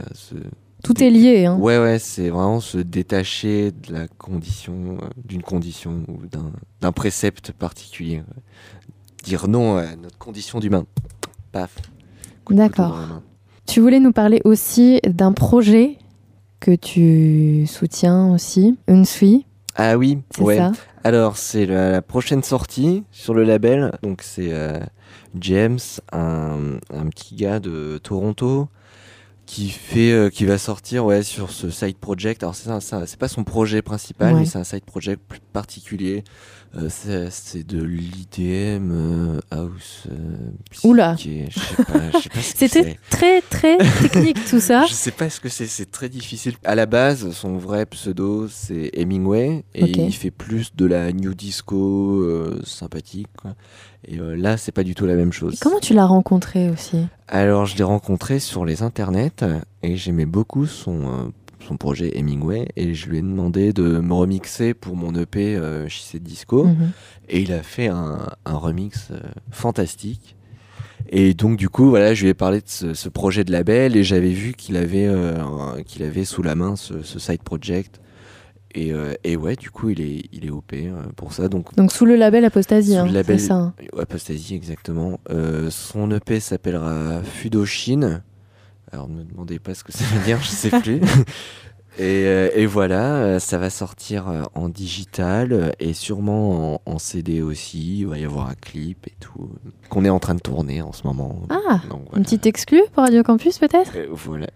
tout 0.85 1.03
est 1.03 1.11
lié. 1.11 1.47
Hein. 1.47 1.57
Ouais, 1.57 1.79
ouais, 1.79 1.99
c'est 1.99 2.29
vraiment 2.29 2.61
se 2.61 2.77
détacher 2.79 3.73
de 3.73 3.93
la 3.93 4.07
condition, 4.07 4.99
euh, 5.01 5.07
d'une 5.25 5.43
condition 5.43 6.05
ou 6.09 6.21
d'un 6.81 6.93
précepte 6.93 7.53
particulier. 7.53 8.23
Dire 9.25 9.49
non 9.49 9.79
à 9.79 9.97
notre 9.97 10.19
condition 10.19 10.61
d'humain. 10.61 10.85
Paf. 11.53 11.75
D'accord. 12.51 12.99
Tu 13.67 13.81
voulais 13.81 13.99
nous 13.99 14.13
parler 14.13 14.43
aussi 14.45 15.01
d'un 15.07 15.33
projet 15.33 15.97
que 16.61 16.75
tu 16.75 17.67
soutiens 17.67 18.33
aussi, 18.33 18.79
Unsui. 18.87 19.47
Ah 19.77 19.97
oui, 19.97 20.19
ouais. 20.39 20.59
Ça 20.59 20.73
Alors, 21.03 21.39
c'est 21.39 21.65
la, 21.65 22.03
prochaine 22.03 22.43
sortie 22.43 23.05
sur 23.11 23.33
le 23.33 23.43
label. 23.43 23.93
Donc, 24.03 24.21
c'est 24.23 24.53
euh, 24.53 24.79
James, 25.41 25.81
un, 26.13 26.79
un, 26.93 27.07
petit 27.07 27.37
gars 27.37 27.59
de 27.59 27.99
Toronto 28.03 28.69
qui 29.47 29.69
fait 29.69 30.13
euh, 30.13 30.31
qui 30.31 30.45
va 30.45 30.59
sortir 30.59 31.05
ouais 31.05 31.23
sur 31.23 31.51
ce 31.51 31.71
side 31.71 31.97
project. 31.97 32.43
Alors 32.43 32.55
c'est 32.55 32.71
c'est 33.07 33.19
pas 33.19 33.29
son 33.29 33.45
projet 33.45 33.83
principal 33.83 34.35
mais 34.35 34.47
c'est 34.47 34.59
un 34.59 34.65
side 34.65 34.85
project 34.85 35.23
plus 35.27 35.41
particulier. 35.53 36.25
Euh, 36.77 36.89
c'est 37.31 37.65
de 37.65 37.81
l'IDM 37.81 38.91
euh, 38.91 39.41
house 39.53 40.09
oula. 40.83 41.17
c'était 42.41 42.99
très 43.11 43.43
très 43.43 43.79
technique 44.03 44.45
tout 44.45 44.61
ça. 44.61 44.85
Je 44.89 44.93
sais 44.93 45.13
pas 45.13 45.31
ce 45.31 45.41
que 45.41 45.49
c'est 45.49 45.67
c'est 45.67 45.91
très 45.91 46.09
difficile. 46.09 46.55
À 46.65 46.75
la 46.75 46.87
base 46.87 47.31
son 47.31 47.57
vrai 47.57 47.87
pseudo 47.87 48.49
c'est 48.49 48.91
Hemingway 48.95 49.65
et 49.75 49.85
il 49.85 50.13
fait 50.13 50.33
plus 50.33 50.75
de 50.75 50.87
la 50.87 51.13
new 51.13 51.35
disco 51.35 52.25
sympathique 52.65 53.29
quoi. 53.37 53.55
Et 54.07 54.19
euh, 54.19 54.35
là, 54.37 54.57
c'est 54.57 54.73
pas 54.73 54.85
du 54.85 54.95
tout 54.95 55.07
la 55.07 55.15
même 55.15 55.33
chose. 55.33 55.59
comment 55.61 55.81
tu 55.81 55.95
l'as 55.95 56.07
rencontré 56.07 56.71
aussi? 56.71 57.07
Alors, 57.29 57.67
je 57.67 57.77
l'ai 57.77 57.85
rencontré 57.85 58.39
sur 58.39 58.65
les 58.65 58.83
internets 58.83 59.45
et 59.83 59.97
j'aimais 59.97 60.27
beaucoup 60.27 60.67
son, 60.67 61.03
euh, 61.03 61.09
son 61.67 61.77
projet 61.77 62.17
Hemingway 62.19 62.69
et 62.77 62.95
je 62.95 63.09
lui 63.09 63.19
ai 63.19 63.23
demandé 63.23 63.73
de 63.73 64.01
me 64.01 64.13
remixer 64.13 64.75
pour 64.75 64.97
mon 64.97 65.15
EP 65.15 65.57
euh, 65.57 65.89
She 65.89 66.17
Disco. 66.17 66.65
Mhm. 66.65 66.91
Et 67.29 67.41
il 67.41 67.53
a 67.53 67.63
fait 67.63 67.89
un, 67.89 68.29
un 68.45 68.57
remix 68.57 69.09
euh, 69.11 69.19
fantastique. 69.51 70.37
Et 71.09 71.35
donc 71.35 71.57
du 71.57 71.69
coup, 71.69 71.89
voilà, 71.91 72.15
je 72.15 72.23
lui 72.23 72.31
ai 72.31 72.35
parlé 72.35 72.59
de 72.59 72.69
ce, 72.69 72.95
ce 72.95 73.09
projet 73.09 73.45
de 73.45 73.53
label 73.53 73.97
et 73.97 74.05
j'avais 74.05 74.31
vu 74.31 74.55
qu'il 74.55 74.77
avait, 74.77 75.07
qu'il 75.85 76.03
avait 76.03 76.25
sous 76.25 76.43
la 76.43 76.55
main 76.55 76.77
ce, 76.77 77.03
ce 77.03 77.19
side 77.19 77.43
project 77.43 78.01
et, 78.75 78.93
euh, 78.93 79.15
et, 79.23 79.37
ouais, 79.37 79.55
du 79.55 79.71
coup, 79.71 79.91
il 79.91 80.01
est, 80.01 80.23
il 80.33 80.45
est 80.45 80.51
OP 80.51 80.73
euh, 80.73 81.03
pour 81.15 81.33
ça. 81.33 81.49
Donc, 81.49 81.75
donc 81.77 81.93
sous 81.93 82.05
le 82.05 82.17
label 82.17 82.45
Apostasie, 82.45 82.97
hein, 82.97 83.07
label, 83.07 83.39
ça. 83.39 83.55
Hein. 83.55 83.75
Apostasie, 83.99 84.55
exactement. 84.55 85.21
Euh, 85.31 85.71
son 85.71 86.11
EP 86.11 86.41
s'appellera 86.41 87.23
Fudoshin. 87.23 88.23
Alors, 88.93 89.09
ne 89.09 89.19
me 89.19 89.25
demandez 89.25 89.61
pas 89.61 89.75
ce 89.75 89.85
que 89.85 89.93
ça 89.93 90.05
veut 90.05 90.25
dire, 90.25 90.41
je 90.43 90.49
sais 90.49 90.71
plus. 90.71 91.01
et, 91.99 92.25
et, 92.55 92.67
voilà, 92.67 93.39
ça 93.39 93.59
va 93.59 93.71
sortir 93.71 94.27
en 94.55 94.69
digital 94.69 95.75
et 95.79 95.95
sûrement 95.95 96.81
en, 96.85 96.99
CD 96.99 97.43
aussi. 97.43 98.01
Il 98.01 98.09
va 98.09 98.19
y 98.19 98.25
avoir 98.25 98.49
un 98.49 98.55
clip 98.55 99.07
et 99.07 99.15
tout. 99.21 99.51
Qu'on 99.89 100.05
est 100.05 100.11
en 100.11 100.21
train 100.21 100.35
de 100.35 100.41
tourner 100.41 100.83
en 100.83 100.93
ce 100.93 101.07
moment. 101.07 101.43
Ah, 101.49 101.81
une 102.17 102.23
petite 102.23 102.47
exclue 102.47 102.83
pour 102.93 103.05
Radio 103.05 103.23
Campus 103.23 103.59
peut-être? 103.59 103.93
Voilà. 104.11 104.47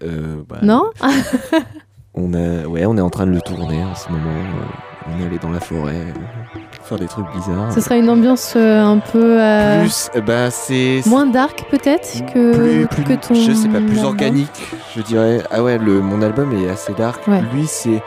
Bah, 0.49 0.59
non? 0.63 0.91
On, 2.21 2.33
ouais, 2.69 2.85
on 2.85 2.97
est 2.97 3.01
en 3.01 3.11
train 3.11 3.27
de 3.27 3.33
le 3.33 3.41
tourner 3.41 3.85
en 3.85 3.95
ce 3.95 4.11
moment. 4.11 4.31
Euh, 4.31 4.65
on 5.07 5.23
est 5.23 5.27
allé 5.27 5.39
dans 5.39 5.51
la 5.51 5.61
forêt, 5.61 5.95
euh, 5.95 6.59
faire 6.83 6.99
des 6.99 7.07
trucs 7.07 7.31
bizarres. 7.33 7.73
Ce 7.73 7.81
sera 7.81 7.97
une 7.97 8.11
ambiance 8.11 8.57
un 8.57 8.99
peu. 8.99 9.39
Plus, 9.81 10.11
bah 10.27 10.51
c'est. 10.51 11.03
Moins 11.07 11.27
dark 11.27 11.65
peut-être 11.71 12.27
que, 12.33 12.87
plus, 12.87 13.05
que 13.05 13.13
ton. 13.15 13.35
Je 13.35 13.53
sais 13.53 13.69
pas, 13.69 13.81
plus 13.81 14.03
organique, 14.03 14.73
je 14.97 15.03
dirais. 15.03 15.43
Ah 15.51 15.63
ouais, 15.63 15.79
le, 15.79 16.01
mon 16.01 16.21
album 16.23 16.53
est 16.53 16.69
assez 16.69 16.93
dark. 16.95 17.27
Lui, 17.53 17.67
c'est. 17.67 18.03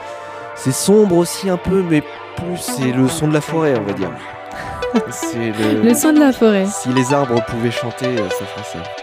C'est 0.55 0.73
sombre 0.73 1.17
aussi 1.17 1.49
un 1.49 1.57
peu, 1.57 1.81
mais 1.89 2.01
plus 2.35 2.57
c'est 2.57 2.91
le 2.91 3.07
son 3.07 3.27
de 3.29 3.33
la 3.33 3.41
forêt, 3.41 3.73
on 3.79 3.83
va 3.83 3.93
dire. 3.93 4.11
c'est 5.09 5.53
le... 5.57 5.81
le 5.81 5.93
son 5.95 6.13
de 6.13 6.19
la 6.19 6.31
forêt. 6.31 6.65
Si 6.67 6.89
les 6.89 7.13
arbres 7.13 7.43
pouvaient 7.45 7.71
chanter, 7.71 8.17
ça 8.17 8.45
ferait 8.45 8.83
ça. 8.83 9.00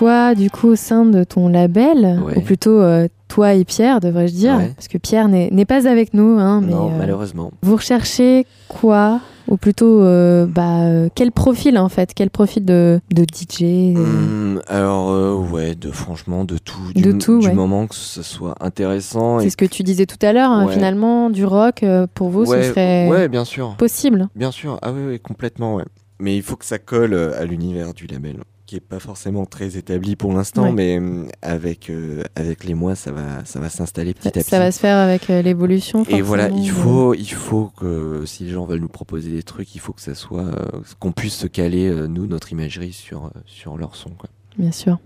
Toi, 0.00 0.34
du 0.34 0.48
coup, 0.48 0.68
au 0.68 0.76
sein 0.76 1.04
de 1.04 1.24
ton 1.24 1.48
label, 1.48 2.18
ou 2.34 2.40
plutôt 2.40 2.80
euh, 2.80 3.06
toi 3.28 3.52
et 3.52 3.66
Pierre, 3.66 4.00
devrais-je 4.00 4.32
dire, 4.32 4.58
parce 4.74 4.88
que 4.88 4.96
Pierre 4.96 5.28
n'est 5.28 5.64
pas 5.66 5.86
avec 5.86 6.14
nous. 6.14 6.38
Hein, 6.38 6.62
mais, 6.64 6.72
non, 6.72 6.88
euh, 6.88 6.98
malheureusement. 6.98 7.52
Vous 7.60 7.76
recherchez 7.76 8.46
quoi 8.66 9.20
ou 9.46 9.58
plutôt 9.58 10.00
euh, 10.00 10.46
bah, 10.46 11.10
quel 11.14 11.32
profil 11.32 11.76
en 11.76 11.90
fait 11.90 12.12
Quel 12.14 12.30
profil 12.30 12.64
de, 12.64 13.00
de 13.12 13.24
DJ 13.24 13.94
hum, 13.94 14.62
Alors 14.68 15.50
ouais, 15.52 15.74
de, 15.74 15.90
franchement 15.90 16.46
de 16.46 16.56
tout. 16.56 16.94
Du, 16.94 17.02
de 17.02 17.12
tout, 17.12 17.40
du 17.40 17.52
moment 17.52 17.86
que 17.86 17.94
ce 17.94 18.22
soit 18.22 18.54
intéressant. 18.60 19.40
C'est 19.40 19.50
ce 19.50 19.56
que 19.58 19.66
tu 19.66 19.82
disais 19.82 20.06
tout 20.06 20.24
à 20.24 20.32
l'heure, 20.32 20.50
hein, 20.50 20.66
finalement, 20.68 21.28
du 21.28 21.44
rock, 21.44 21.84
pour 22.14 22.30
vous, 22.30 22.46
ce 22.46 22.62
serait 22.62 23.28
bien 23.28 23.44
sûr. 23.44 23.74
possible 23.76 24.30
Bien 24.34 24.50
sûr, 24.50 24.78
ah 24.80 24.92
oui, 24.92 25.20
complètement, 25.20 25.74
ouais. 25.74 25.84
Mais 26.20 26.36
il 26.36 26.42
faut 26.42 26.56
que 26.56 26.64
ça 26.64 26.78
colle 26.78 27.12
à 27.12 27.44
l'univers 27.44 27.92
du 27.92 28.06
label 28.06 28.36
qui 28.70 28.76
est 28.76 28.80
pas 28.80 29.00
forcément 29.00 29.46
très 29.46 29.76
établi 29.76 30.14
pour 30.14 30.32
l'instant, 30.32 30.70
mais 30.70 30.98
hum, 30.98 31.28
avec 31.42 31.90
euh, 31.90 32.22
avec 32.36 32.62
les 32.62 32.74
mois, 32.74 32.94
ça 32.94 33.10
va 33.10 33.44
ça 33.44 33.58
va 33.58 33.68
s'installer 33.68 34.14
petit 34.14 34.28
à 34.28 34.30
petit. 34.30 34.44
Ça 34.44 34.60
va 34.60 34.70
se 34.70 34.78
faire 34.78 34.96
avec 34.96 35.28
euh, 35.28 35.42
l'évolution. 35.42 36.04
Et 36.08 36.22
voilà, 36.22 36.50
il 36.50 36.70
faut 36.70 37.12
il 37.14 37.32
faut 37.32 37.72
que 37.76 38.22
si 38.26 38.44
les 38.44 38.50
gens 38.50 38.66
veulent 38.66 38.78
nous 38.78 38.86
proposer 38.86 39.32
des 39.32 39.42
trucs, 39.42 39.74
il 39.74 39.80
faut 39.80 39.92
que 39.92 40.00
ça 40.00 40.14
soit 40.14 40.44
euh, 40.44 40.82
qu'on 41.00 41.10
puisse 41.10 41.34
se 41.34 41.48
caler 41.48 41.90
nous 42.08 42.28
notre 42.28 42.52
imagerie 42.52 42.92
sur 42.92 43.32
sur 43.44 43.76
leur 43.76 43.96
son 43.96 44.10
quoi. 44.10 44.30
Bien 44.56 44.70
sûr. 44.70 45.00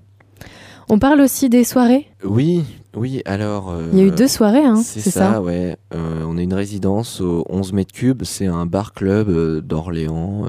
On 0.88 0.98
parle 0.98 1.20
aussi 1.20 1.48
des 1.48 1.64
soirées 1.64 2.06
Oui, 2.22 2.64
oui, 2.96 3.22
alors. 3.24 3.70
Euh, 3.70 3.88
Il 3.92 3.98
y 3.98 4.02
a 4.02 4.04
eu 4.04 4.10
deux 4.10 4.28
soirées, 4.28 4.64
hein, 4.64 4.76
c'est 4.76 5.00
ça, 5.00 5.40
ouais. 5.40 5.76
Euh, 5.94 6.24
on 6.26 6.36
a 6.38 6.42
une 6.42 6.54
résidence 6.54 7.20
au 7.20 7.44
11 7.48 7.72
mètres 7.72 7.92
cubes, 7.92 8.22
c'est 8.24 8.46
un 8.46 8.66
bar-club 8.66 9.28
euh, 9.28 9.60
d'Orléans. 9.60 10.46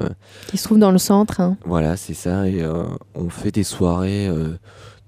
Qui 0.48 0.56
se 0.56 0.64
trouve 0.64 0.78
dans 0.78 0.90
le 0.92 0.98
centre. 0.98 1.40
Hein. 1.40 1.56
Voilà, 1.64 1.96
c'est 1.96 2.14
ça, 2.14 2.48
et 2.48 2.64
on 3.14 3.28
fait 3.30 3.50
des 3.50 3.64
soirées 3.64 4.30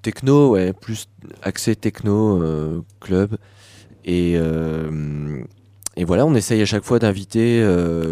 techno, 0.03 0.51
ouais, 0.51 0.73
plus 0.73 1.09
accès 1.43 1.75
techno, 1.75 2.43
club. 3.01 3.37
Et, 4.05 4.39
et 5.99 6.05
voilà, 6.05 6.25
on 6.25 6.35
essaye 6.37 6.63
à 6.63 6.65
chaque 6.65 6.85
fois 6.85 7.01
d'inviter. 7.01 7.67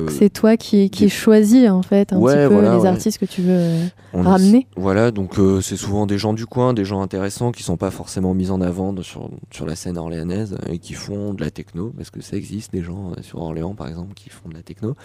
c'est 0.08 0.28
toi 0.28 0.56
qui, 0.56 0.90
qui 0.90 1.08
choisis 1.08 1.70
en 1.70 1.82
fait 1.82 2.12
un 2.12 2.20
petit 2.20 2.48
peu 2.48 2.60
les 2.60 2.84
artistes 2.84 3.18
que 3.18 3.24
tu 3.24 3.42
veux 3.42 3.74
ramener. 4.12 4.66
voilà, 4.76 5.12
donc 5.12 5.36
c'est 5.62 5.76
souvent 5.76 6.06
des 6.06 6.18
gens 6.18 6.32
du 6.32 6.46
coin, 6.46 6.74
des 6.74 6.84
gens 6.84 7.00
intéressants 7.00 7.52
qui 7.52 7.62
sont 7.62 7.76
pas 7.76 7.92
forcément 7.92 8.34
mis 8.34 8.50
en 8.50 8.60
avant 8.60 8.94
sur, 9.02 9.30
sur 9.52 9.66
la 9.66 9.76
scène 9.76 9.98
orléanaise 9.98 10.56
et 10.68 10.78
qui 10.78 10.94
font 10.94 11.32
de 11.32 11.44
la 11.44 11.50
techno, 11.50 11.92
parce 11.96 12.10
que 12.10 12.20
ça 12.20 12.36
existe 12.36 12.72
des 12.72 12.82
gens 12.82 13.12
sur 13.22 13.40
Orléans 13.40 13.74
par 13.74 13.86
exemple 13.86 14.14
qui 14.14 14.30
font 14.30 14.48
de 14.48 14.54
la 14.54 14.62
techno. 14.62 14.96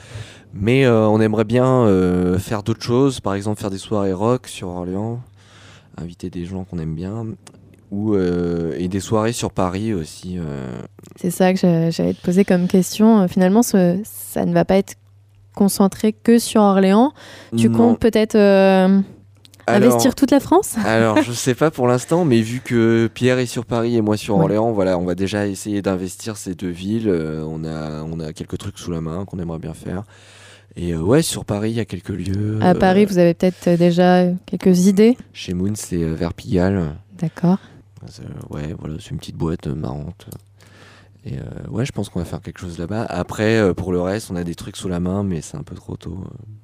Mais 0.53 0.87
on 0.87 1.21
aimerait 1.21 1.45
bien 1.45 1.85
faire 2.39 2.63
d'autres 2.63 2.83
choses, 2.83 3.19
par 3.19 3.35
exemple 3.35 3.61
faire 3.61 3.69
des 3.69 3.77
soirées 3.77 4.13
rock 4.13 4.47
sur 4.47 4.69
Orléans, 4.69 5.21
inviter 5.97 6.31
des 6.31 6.45
gens 6.45 6.63
qu'on 6.63 6.79
aime 6.79 6.95
bien, 6.95 7.25
ou, 7.91 8.15
euh, 8.15 8.73
et 8.77 8.87
des 8.87 9.01
soirées 9.01 9.33
sur 9.33 9.51
Paris 9.51 9.93
aussi. 9.93 10.37
Euh. 10.39 10.81
C'est 11.17 11.29
ça 11.29 11.53
que 11.53 11.59
j'allais 11.59 12.13
te 12.13 12.21
poser 12.21 12.45
comme 12.45 12.67
question. 12.67 13.27
Finalement, 13.27 13.61
ça 13.61 13.75
ne 13.75 14.53
va 14.53 14.65
pas 14.65 14.77
être 14.77 14.95
concentré 15.53 16.13
que 16.13 16.39
sur 16.39 16.61
Orléans. 16.61 17.11
Tu 17.57 17.69
comptes 17.69 17.99
peut-être 17.99 18.35
euh, 18.35 19.01
investir 19.67 20.15
toute 20.15 20.31
la 20.31 20.39
France? 20.39 20.75
Alors, 20.85 21.21
je 21.21 21.33
sais 21.33 21.53
pas 21.53 21.69
pour 21.69 21.87
l'instant, 21.87 22.23
mais 22.23 22.39
vu 22.39 22.61
que 22.63 23.09
Pierre 23.13 23.39
est 23.39 23.45
sur 23.45 23.65
Paris 23.65 23.97
et 23.97 24.01
moi 24.01 24.15
sur 24.15 24.37
Orléans, 24.37 24.71
voilà, 24.71 24.97
on 24.97 25.03
va 25.03 25.13
déjà 25.13 25.45
essayer 25.47 25.81
d'investir 25.81 26.37
ces 26.37 26.55
deux 26.55 26.69
villes. 26.69 27.09
on, 27.09 27.65
a, 27.65 28.03
on 28.03 28.21
a 28.21 28.31
quelques 28.31 28.57
trucs 28.57 28.79
sous 28.79 28.91
la 28.91 29.01
main 29.01 29.25
qu'on 29.25 29.39
aimerait 29.39 29.59
bien 29.59 29.73
faire. 29.73 30.03
Et 30.77 30.95
ouais, 30.95 31.21
sur 31.21 31.43
Paris, 31.43 31.71
il 31.71 31.75
y 31.75 31.81
a 31.81 31.85
quelques 31.85 32.09
lieux. 32.09 32.57
À 32.61 32.73
Paris, 32.73 33.03
vous 33.03 33.17
avez 33.17 33.33
peut-être 33.33 33.77
déjà 33.77 34.23
quelques 34.45 34.87
idées? 34.87 35.17
Chez 35.33 35.53
Moon, 35.53 35.73
c'est 35.75 36.01
vers 36.01 36.33
Pigalle. 36.33 36.95
D'accord. 37.19 37.57
Ouais, 38.49 38.73
voilà, 38.77 38.95
c'est 38.99 39.11
une 39.11 39.17
petite 39.17 39.35
boîte 39.35 39.67
euh, 39.67 39.75
marrante. 39.75 40.27
Et 41.23 41.37
euh, 41.37 41.41
ouais, 41.69 41.85
je 41.85 41.91
pense 41.91 42.09
qu'on 42.09 42.17
va 42.19 42.25
faire 42.25 42.41
quelque 42.41 42.57
chose 42.59 42.79
là-bas. 42.79 43.05
Après, 43.07 43.57
euh, 43.57 43.75
pour 43.75 43.91
le 43.91 44.01
reste, 44.01 44.31
on 44.31 44.35
a 44.35 44.43
des 44.43 44.55
trucs 44.55 44.75
sous 44.75 44.87
la 44.87 44.99
main, 44.99 45.21
mais 45.23 45.41
c'est 45.41 45.55
un 45.55 45.61
peu 45.61 45.75
trop 45.75 45.95
tôt 45.95 46.23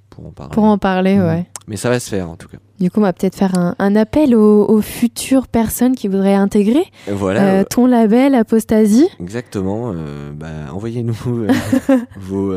pour 0.10 0.26
en 0.26 0.32
parler. 0.32 0.52
Pour 0.52 0.64
en 0.64 0.80
parler, 0.80 1.18
mm. 1.18 1.26
ouais. 1.26 1.46
Mais 1.68 1.78
ça 1.78 1.90
va 1.90 2.00
se 2.00 2.10
faire 2.10 2.28
en 2.30 2.38
tout 2.38 2.48
cas. 2.48 2.58
Du 2.80 2.90
coup, 2.90 3.00
on 3.00 3.04
va 3.04 3.14
peut-être 3.14 3.36
faire 3.36 3.76
un, 3.78 3.96
appel 3.96 4.34
aux, 4.36 4.82
futures 4.82 5.48
personnes 5.48 5.96
qui 5.96 6.08
voudraient 6.08 6.34
intégrer 6.34 6.86
voilà, 7.08 7.66
ton 7.66 7.86
label 7.86 8.34
Apostasie. 8.36 9.10
Exactement. 9.20 9.94
bah, 10.34 10.72
Envoyez-nous 10.72 11.14
vos, 12.18 12.18
vos, 12.18 12.54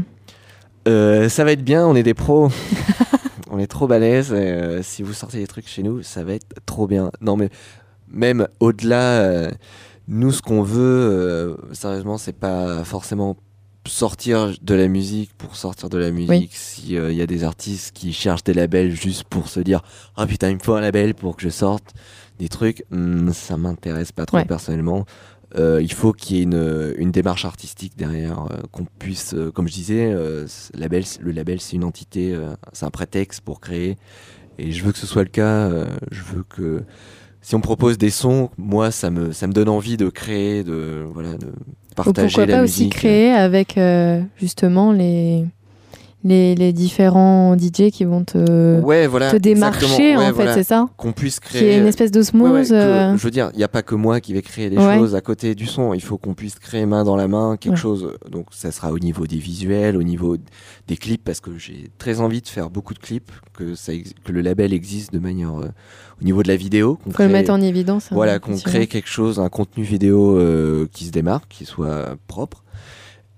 ça 0.85 1.43
va 1.43 1.51
être 1.51 1.63
bien, 1.63 1.87
on 1.87 1.95
est 1.95 2.03
des 2.03 2.13
pros. 2.13 2.49
on 3.49 3.57
est 3.57 3.67
trop 3.67 3.87
balèzes. 3.87 4.35
si 4.83 5.01
vous 5.01 5.13
sortez 5.13 5.39
des 5.39 5.47
trucs 5.47 5.67
chez 5.67 5.81
nous, 5.81 6.03
ça 6.03 6.23
va 6.23 6.33
être 6.33 6.47
trop 6.67 6.85
bien. 6.85 7.11
Non, 7.21 7.35
mais 7.35 7.49
même 8.11 8.47
au-delà, 8.59 9.49
nous, 10.07 10.31
ce 10.31 10.43
qu'on 10.43 10.61
veut, 10.61 11.57
sérieusement, 11.71 12.19
c'est 12.19 12.37
pas 12.37 12.83
forcément 12.83 13.37
sortir 13.89 14.53
de 14.61 14.75
la 14.75 14.87
musique 14.87 15.33
pour 15.37 15.55
sortir 15.55 15.89
de 15.89 15.97
la 15.97 16.11
musique. 16.11 16.55
S'il 16.55 16.91
y 16.91 17.21
a 17.21 17.27
des 17.27 17.43
artistes 17.43 17.91
qui 17.93 18.13
cherchent 18.13 18.43
des 18.43 18.53
labels 18.53 18.91
juste 18.95 19.25
pour 19.25 19.49
se 19.49 19.59
dire 19.59 19.81
Ah 20.15 20.25
putain, 20.25 20.49
il 20.49 20.55
me 20.55 20.63
faut 20.63 20.73
un 20.73 20.81
label 20.81 21.13
pour 21.13 21.35
que 21.35 21.43
je 21.43 21.49
sorte 21.49 21.93
des 22.39 22.47
trucs, 22.49 22.83
hmm, 22.89 23.31
ça 23.31 23.57
m'intéresse 23.57 24.11
pas 24.11 24.25
trop 24.25 24.43
personnellement. 24.45 25.05
Euh, 25.57 25.79
il 25.81 25.91
faut 25.91 26.13
qu'il 26.13 26.37
y 26.37 26.39
ait 26.39 26.43
une, 26.43 26.93
une, 26.97 27.11
démarche 27.11 27.43
artistique 27.43 27.93
derrière, 27.97 28.43
euh, 28.43 28.57
qu'on 28.71 28.85
puisse, 28.85 29.33
euh, 29.33 29.51
comme 29.51 29.67
je 29.67 29.73
disais, 29.73 30.15
label, 30.75 31.03
le 31.19 31.31
label 31.31 31.59
c'est 31.59 31.75
une 31.75 31.83
entité, 31.83 32.37
c'est 32.73 32.85
un 32.85 32.91
prétexte 32.91 33.41
pour 33.41 33.59
créer. 33.59 33.97
Et 34.57 34.71
je 34.71 34.83
veux 34.83 34.91
que 34.91 34.99
ce 34.99 35.07
soit 35.07 35.23
le 35.23 35.29
cas. 35.29 35.69
je 36.11 36.21
veux 36.23 36.43
que 36.43 36.83
si 37.41 37.55
on 37.55 37.61
propose 37.61 37.97
des 37.97 38.09
sons, 38.09 38.49
moi 38.57 38.91
ça 38.91 39.09
me, 39.09 39.31
ça 39.31 39.47
me 39.47 39.53
donne 39.53 39.69
envie 39.69 39.97
de 39.97 40.09
créer, 40.09 40.63
de, 40.63 41.05
voilà, 41.11 41.35
de 41.37 41.47
partager 41.95 42.27
Ou 42.27 42.37
pourquoi 42.37 42.47
pas 42.47 42.63
aussi 42.63 42.89
créer 42.89 43.31
avec 43.31 43.79
justement 44.37 44.91
les 44.91 45.45
les, 46.23 46.73
différents 46.73 47.57
DJ 47.57 47.91
qui 47.91 48.03
vont 48.03 48.23
te, 48.23 48.79
ouais, 48.81 49.07
voilà, 49.07 49.31
te 49.31 49.37
démarcher, 49.37 50.17
en 50.17 50.33
fait, 50.33 50.53
c'est 50.53 50.63
ça 50.63 50.87
Qu'on 50.97 51.11
puisse 51.11 51.39
créer. 51.39 51.61
Qu'il 51.61 51.69
y 51.69 51.71
ait 51.71 51.79
une 51.79 51.87
espèce 51.87 52.11
d'osmose. 52.11 52.71
Euh. 52.71 53.15
je 53.15 53.23
veux 53.23 53.31
dire, 53.31 53.49
il 53.53 53.57
n'y 53.57 53.63
a 53.63 53.69
pas 53.69 53.81
que 53.81 53.95
moi 53.95 54.19
qui 54.19 54.33
vais 54.33 54.41
créer 54.41 54.69
des 54.69 54.77
choses 54.77 55.15
à 55.15 55.21
côté 55.21 55.55
du 55.55 55.65
son. 55.65 55.93
Il 55.93 56.01
faut 56.01 56.17
qu'on 56.17 56.33
puisse 56.33 56.55
créer 56.55 56.85
main 56.85 57.03
dans 57.03 57.15
la 57.15 57.27
main 57.27 57.57
quelque 57.57 57.77
chose. 57.77 58.13
Donc, 58.29 58.47
ça 58.51 58.71
sera 58.71 58.91
au 58.91 58.99
niveau 58.99 59.27
des 59.27 59.37
visuels, 59.37 59.95
au 59.95 60.03
niveau 60.03 60.37
des 60.87 60.97
clips, 60.97 61.23
parce 61.23 61.39
que 61.39 61.57
j'ai 61.57 61.89
très 61.97 62.19
envie 62.19 62.41
de 62.41 62.47
faire 62.47 62.69
beaucoup 62.69 62.93
de 62.93 62.99
clips, 62.99 63.31
que, 63.53 63.75
ça, 63.75 63.93
que 64.23 64.31
le 64.31 64.41
label 64.41 64.73
existe 64.73 65.13
de 65.13 65.19
manière. 65.19 65.59
Euh, 65.59 65.69
au 66.21 66.25
niveau 66.25 66.43
de 66.43 66.47
la 66.47 66.55
vidéo. 66.55 66.99
Qu'on 67.15 67.23
le 67.23 67.29
mettre 67.29 67.51
en 67.51 67.61
évidence. 67.61 68.11
Hein, 68.11 68.15
voilà, 68.15 68.39
qu'on 68.39 68.57
crée 68.57 68.87
quelque 68.87 69.09
chose, 69.09 69.39
un 69.39 69.49
contenu 69.49 69.83
vidéo 69.83 70.37
euh, 70.37 70.87
qui 70.91 71.05
se 71.05 71.11
démarque, 71.11 71.45
qui 71.49 71.65
soit 71.65 72.15
propre. 72.27 72.63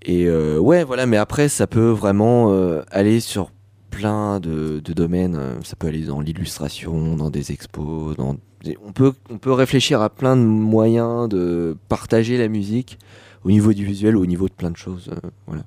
Et 0.04 0.26
euh, 0.26 0.58
ouais, 0.58 0.84
voilà, 0.84 1.06
mais 1.06 1.16
après, 1.16 1.48
ça 1.48 1.66
peut 1.66 1.90
vraiment 1.90 2.52
euh, 2.52 2.82
aller 2.90 3.20
sur 3.20 3.50
plein 3.90 4.40
de, 4.40 4.80
domaines. 4.80 5.38
Ça 5.62 5.76
peut 5.76 5.86
aller 5.86 6.04
dans 6.04 6.20
l'illustration, 6.20 7.16
dans 7.16 7.30
des 7.30 7.52
expos. 7.52 8.16
On, 8.18 8.92
peut, 8.92 9.12
on 9.30 9.38
peut 9.38 9.52
réfléchir 9.52 10.00
à 10.02 10.10
plein 10.10 10.36
de 10.36 10.42
moyens 10.42 11.28
de 11.28 11.76
partager 11.88 12.36
la 12.38 12.48
musique 12.48 12.98
au 13.44 13.50
niveau 13.50 13.72
du 13.72 13.84
visuel, 13.84 14.16
au 14.16 14.26
niveau 14.26 14.48
de 14.48 14.54
plein 14.54 14.70
de 14.70 14.76
choses. 14.76 15.10
Euh, 15.12 15.28
voilà. 15.46 15.62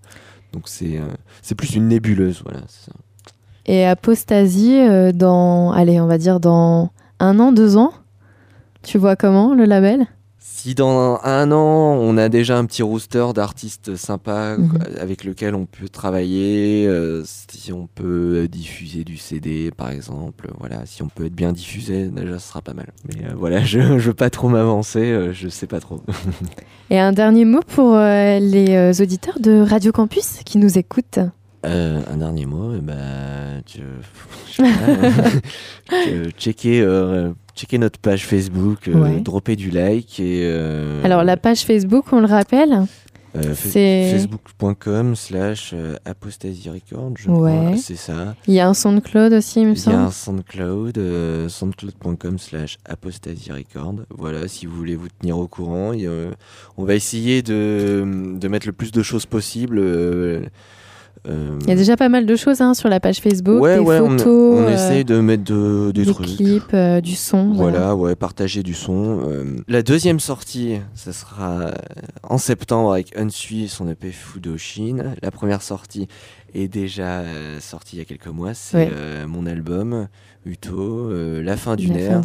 Donc 0.53 0.63
c'est 0.67 1.01
c'est 1.41 1.55
plus 1.55 1.75
une 1.75 1.89
nébuleuse. 1.89 2.41
Voilà, 2.45 2.61
Et 3.65 3.85
Apostasie, 3.85 4.79
dans, 5.13 5.71
allez, 5.71 5.99
on 5.99 6.07
va 6.07 6.17
dire 6.17 6.39
dans 6.39 6.91
un 7.19 7.39
an, 7.39 7.51
deux 7.51 7.75
ans, 7.75 7.91
tu 8.81 8.97
vois 8.97 9.17
comment 9.17 9.53
le 9.53 9.65
label? 9.65 10.07
Si 10.47 10.75
dans 10.75 11.19
un 11.23 11.51
an, 11.51 11.97
on 11.99 12.17
a 12.17 12.29
déjà 12.29 12.55
un 12.59 12.65
petit 12.65 12.83
rooster 12.83 13.25
d'artistes 13.33 13.95
sympas 13.95 14.57
mhm. 14.57 14.77
avec 14.99 15.23
lequel 15.23 15.55
on 15.55 15.65
peut 15.65 15.89
travailler, 15.89 16.85
euh, 16.85 17.23
si 17.25 17.73
on 17.73 17.87
peut 17.87 18.47
diffuser 18.47 19.03
du 19.03 19.17
CD 19.17 19.71
par 19.75 19.89
exemple, 19.89 20.51
voilà, 20.59 20.85
si 20.85 21.01
on 21.01 21.07
peut 21.07 21.25
être 21.25 21.33
bien 21.33 21.51
diffusé, 21.51 22.09
déjà 22.09 22.37
ce 22.37 22.47
sera 22.47 22.61
pas 22.61 22.75
mal. 22.75 22.91
Mais 23.07 23.25
euh, 23.25 23.33
voilà, 23.35 23.63
je, 23.63 23.79
ne 23.79 23.97
veux 23.97 24.13
pas 24.13 24.29
trop 24.29 24.47
m'avancer, 24.47 25.11
euh, 25.11 25.33
je 25.33 25.49
sais 25.49 25.65
pas 25.65 25.79
trop. 25.79 26.01
Et 26.91 26.99
un 26.99 27.11
dernier 27.11 27.45
mot 27.45 27.61
pour 27.65 27.95
les 27.95 29.01
auditeurs 29.01 29.39
de 29.39 29.61
Radio 29.61 29.91
Campus 29.91 30.41
qui 30.45 30.59
nous 30.59 30.77
écoutent. 30.77 31.19
Un 31.65 32.17
dernier 32.17 32.45
mot, 32.45 32.73
eh 32.75 32.81
ben, 32.81 33.61
je, 33.67 33.81
je, 34.51 36.29
checker 36.37 36.83
checker 37.55 37.77
notre 37.77 37.99
page 37.99 38.25
Facebook, 38.25 38.87
euh, 38.87 39.19
dropper 39.19 39.55
du 39.55 39.71
like. 39.71 40.19
Et, 40.19 40.41
euh, 40.43 41.03
Alors 41.03 41.23
la 41.23 41.37
page 41.37 41.61
Facebook, 41.65 42.05
on 42.11 42.19
le 42.19 42.27
rappelle 42.27 42.85
euh, 43.37 43.53
c'est 43.53 44.11
facebook.com 44.13 45.13
slash 45.13 45.75
apostasy 46.05 46.69
record, 46.69 47.11
je 47.17 47.27
crois, 47.27 47.75
c'est 47.75 47.97
ça. 47.97 48.33
Il 48.47 48.53
y 48.53 48.61
a 48.61 48.67
un 48.69 48.73
SoundCloud 48.73 49.33
aussi, 49.33 49.59
il 49.59 49.67
me 49.67 49.75
semble. 49.75 49.97
Il 49.97 49.99
y 49.99 50.01
a 50.03 50.05
un 50.05 50.11
SoundCloud, 50.11 51.49
soundcloud.com 51.49 52.39
slash 52.39 52.77
apostasy 52.85 53.51
record. 53.51 53.95
Voilà, 54.09 54.47
si 54.47 54.67
vous 54.67 54.77
voulez 54.77 54.95
vous 54.95 55.09
tenir 55.09 55.37
au 55.37 55.49
courant. 55.49 55.91
on 56.77 56.85
va 56.85 56.95
essayer 56.95 57.41
de, 57.41 58.05
de, 58.39 58.47
mettre 58.47 58.67
le 58.67 58.73
plus 58.73 58.93
de 58.93 59.03
choses 59.03 59.25
possible 59.25 59.79
euh, 59.79 60.45
Il 61.27 61.67
y 61.67 61.71
a 61.71 61.75
déjà 61.75 61.97
pas 61.97 62.09
mal 62.09 62.25
de 62.25 62.35
choses 62.35 62.61
hein, 62.61 62.73
sur 62.73 62.89
la 62.89 62.99
page 62.99 63.19
Facebook, 63.19 63.65
des 63.67 63.77
photos. 63.77 64.25
On, 64.25 64.63
on 64.63 64.67
euh, 64.67 64.73
essaye 64.73 65.05
de 65.05 65.19
mettre 65.19 65.43
de, 65.43 65.91
des, 65.91 66.05
trucs. 66.05 66.27
clips, 66.27 66.73
euh, 66.73 67.01
du 67.01 67.15
son. 67.15 67.53
Voilà, 67.53 67.95
ouais, 67.95 68.15
partager 68.15 68.63
du 68.63 68.73
son. 68.73 69.21
la 69.67 69.81
deuxième 69.81 70.19
sortie, 70.19 70.79
ça 70.93 71.13
sera 71.13 71.71
en 72.23 72.37
septembre 72.37 72.93
avec 72.93 73.17
Unsui, 73.17 73.67
son 73.67 73.89
EP 73.89 74.11
Fudoshin. 74.11 75.15
La 75.21 75.31
première 75.31 75.61
sortie 75.61 76.07
est 76.53 76.67
déjà 76.67 77.23
sortie 77.59 77.97
il 77.97 77.99
y 77.99 78.01
a 78.01 78.05
quelques 78.05 78.27
mois. 78.27 78.53
C'est 78.53 78.89
mon 79.27 79.45
album 79.45 80.07
Uto, 80.45 81.11
La 81.41 81.57
fin 81.57 81.75
d'une 81.75 81.95
ère. 81.95 82.21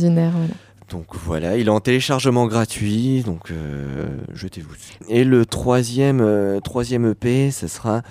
Donc 0.90 1.06
voilà, 1.12 1.56
il 1.56 1.68
est 1.68 1.70
en 1.70 1.80
téléchargement 1.80 2.46
gratuit, 2.46 3.22
donc 3.22 3.52
jetez-vous. 4.34 4.74
Et 5.08 5.24
le 5.24 5.46
troisième, 5.46 6.60
troisième 6.62 7.10
EP, 7.10 7.50
ça 7.50 7.68
sera 7.68 8.02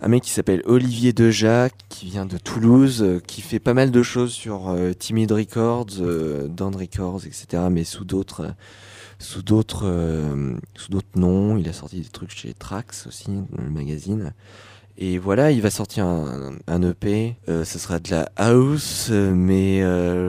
un 0.00 0.08
mec 0.08 0.22
qui 0.22 0.30
s'appelle 0.30 0.62
Olivier 0.64 1.12
Deja, 1.12 1.68
qui 1.88 2.06
vient 2.06 2.26
de 2.26 2.38
Toulouse, 2.38 3.02
euh, 3.02 3.20
qui 3.20 3.40
fait 3.40 3.58
pas 3.58 3.74
mal 3.74 3.90
de 3.90 4.02
choses 4.02 4.32
sur 4.32 4.68
euh, 4.68 4.92
Timid 4.92 5.30
Records, 5.30 6.00
euh, 6.00 6.48
Records, 6.58 7.26
etc., 7.26 7.64
mais 7.70 7.84
sous 7.84 8.04
d'autres 8.04 8.54
sous 9.18 9.42
d'autres 9.42 9.86
sous 10.74 10.90
d'autres 10.90 11.16
noms. 11.16 11.56
Il 11.56 11.68
a 11.68 11.72
sorti 11.72 12.00
des 12.00 12.08
trucs 12.08 12.32
chez 12.32 12.54
Trax 12.54 13.06
aussi, 13.06 13.30
le 13.56 13.70
magazine. 13.70 14.32
Et 14.98 15.18
voilà, 15.18 15.52
il 15.52 15.62
va 15.62 15.70
sortir 15.70 16.06
un, 16.06 16.54
un 16.66 16.82
EP. 16.82 17.36
ce 17.46 17.64
sera 17.64 18.00
de 18.00 18.10
la 18.10 18.28
house, 18.34 19.10
mais 19.10 19.80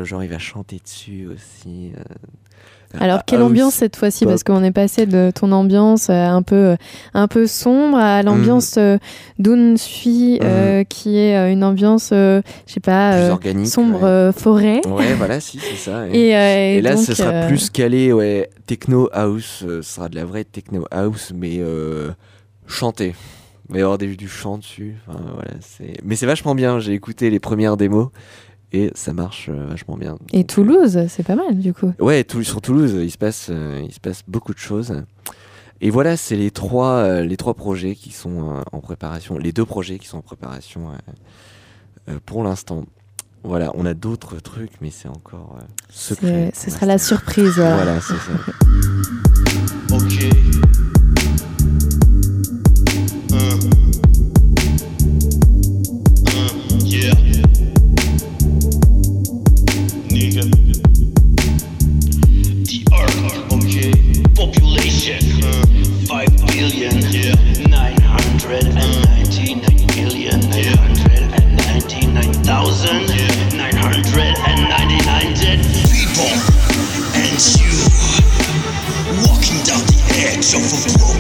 genre 0.06 0.24
il 0.24 0.30
va 0.30 0.38
chanter 0.38 0.78
dessus 0.78 1.28
aussi. 1.28 1.94
Alors 3.00 3.26
quelle 3.26 3.42
ambiance 3.42 3.76
cette 3.76 3.96
fois-ci 3.96 4.26
Parce 4.26 4.44
qu'on 4.44 4.64
est 4.64 4.72
passé 4.72 5.06
de 5.06 5.32
ton 5.34 5.52
ambiance 5.52 6.10
un 6.10 6.42
peu 6.42 6.76
un 7.14 7.28
peu 7.28 7.48
sombre 7.48 7.98
à 7.98 8.24
l'ambiance 8.24 8.78
mm. 8.78 8.98
mm. 9.40 10.86
qui 10.86 11.18
est 11.18 11.52
une 11.52 11.64
ambiance, 11.64 12.10
je 12.12 12.42
sais 12.68 12.80
pas, 12.80 13.38
sombre 13.66 14.32
forêt. 14.36 14.82
Ouais, 14.88 15.14
voilà, 15.16 15.40
si 15.40 15.60
c'est 15.60 15.76
ça. 15.76 16.08
Et, 16.10 16.82
là, 16.82 16.98
ce 16.98 17.14
sera 17.14 17.48
plus 17.48 17.70
calé, 17.70 18.14
ouais, 18.14 18.50
techno 18.66 19.10
house, 19.14 19.60
ce 19.60 19.82
sera 19.82 20.10
de 20.10 20.16
la 20.16 20.26
vraie 20.26 20.44
techno 20.44 20.86
house, 20.92 21.32
mais 21.36 21.62
chanté. 22.68 23.16
Mais 23.70 23.82
avoir 23.82 23.98
des, 23.98 24.16
du 24.16 24.28
chant 24.28 24.58
dessus. 24.58 24.98
voilà, 25.08 25.52
mais 26.04 26.16
c'est 26.16 26.26
vachement 26.26 26.54
bien. 26.54 26.80
J'ai 26.80 26.94
écouté 26.94 27.30
les 27.30 27.40
premières 27.40 27.78
démos 27.78 28.10
et 28.74 28.92
ça 28.96 29.14
marche 29.14 29.50
euh, 29.50 29.68
vachement 29.68 29.96
bien. 29.96 30.18
Et 30.34 30.44
Toulouse, 30.44 31.06
c'est 31.08 31.24
pas 31.24 31.36
mal 31.36 31.60
du 31.60 31.74
coup. 31.74 31.94
Ouais, 32.00 32.26
sur 32.42 32.60
Toulouse, 32.60 32.98
il 33.00 33.12
se 33.12 33.18
passe, 33.18 33.48
euh, 33.50 33.82
il 33.86 33.94
se 33.94 34.00
passe 34.00 34.24
beaucoup 34.28 34.54
de 34.54 34.60
choses. 34.60 35.04
Et 35.80 35.90
voilà, 35.90 36.18
c'est 36.18 36.36
les 36.36 36.50
trois, 36.50 36.96
euh, 36.96 37.24
les 37.24 37.38
trois 37.38 37.54
projets 37.54 37.96
qui 37.96 38.12
sont 38.12 38.62
en 38.72 38.80
préparation, 38.80 39.38
les 39.38 39.52
deux 39.52 39.66
projets 39.66 40.00
qui 40.00 40.08
sont 40.08 40.18
en 40.18 40.22
préparation 40.22 40.92
pour 42.26 42.44
l'instant. 42.44 42.86
Voilà, 43.44 43.72
on 43.76 43.86
a 43.86 43.94
d'autres 43.94 44.40
trucs, 44.40 44.72
mais 44.82 44.90
c'est 44.90 45.10
encore 45.10 45.58
secret. 45.90 46.52
Ce 46.56 46.72
sera 46.72 46.86
la 46.86 46.98
surprise. 46.98 47.56
Voilà, 47.58 48.00
c'est 48.00 48.14
ça. 48.14 48.32
ok. 49.94 50.53
Starting 80.54 81.13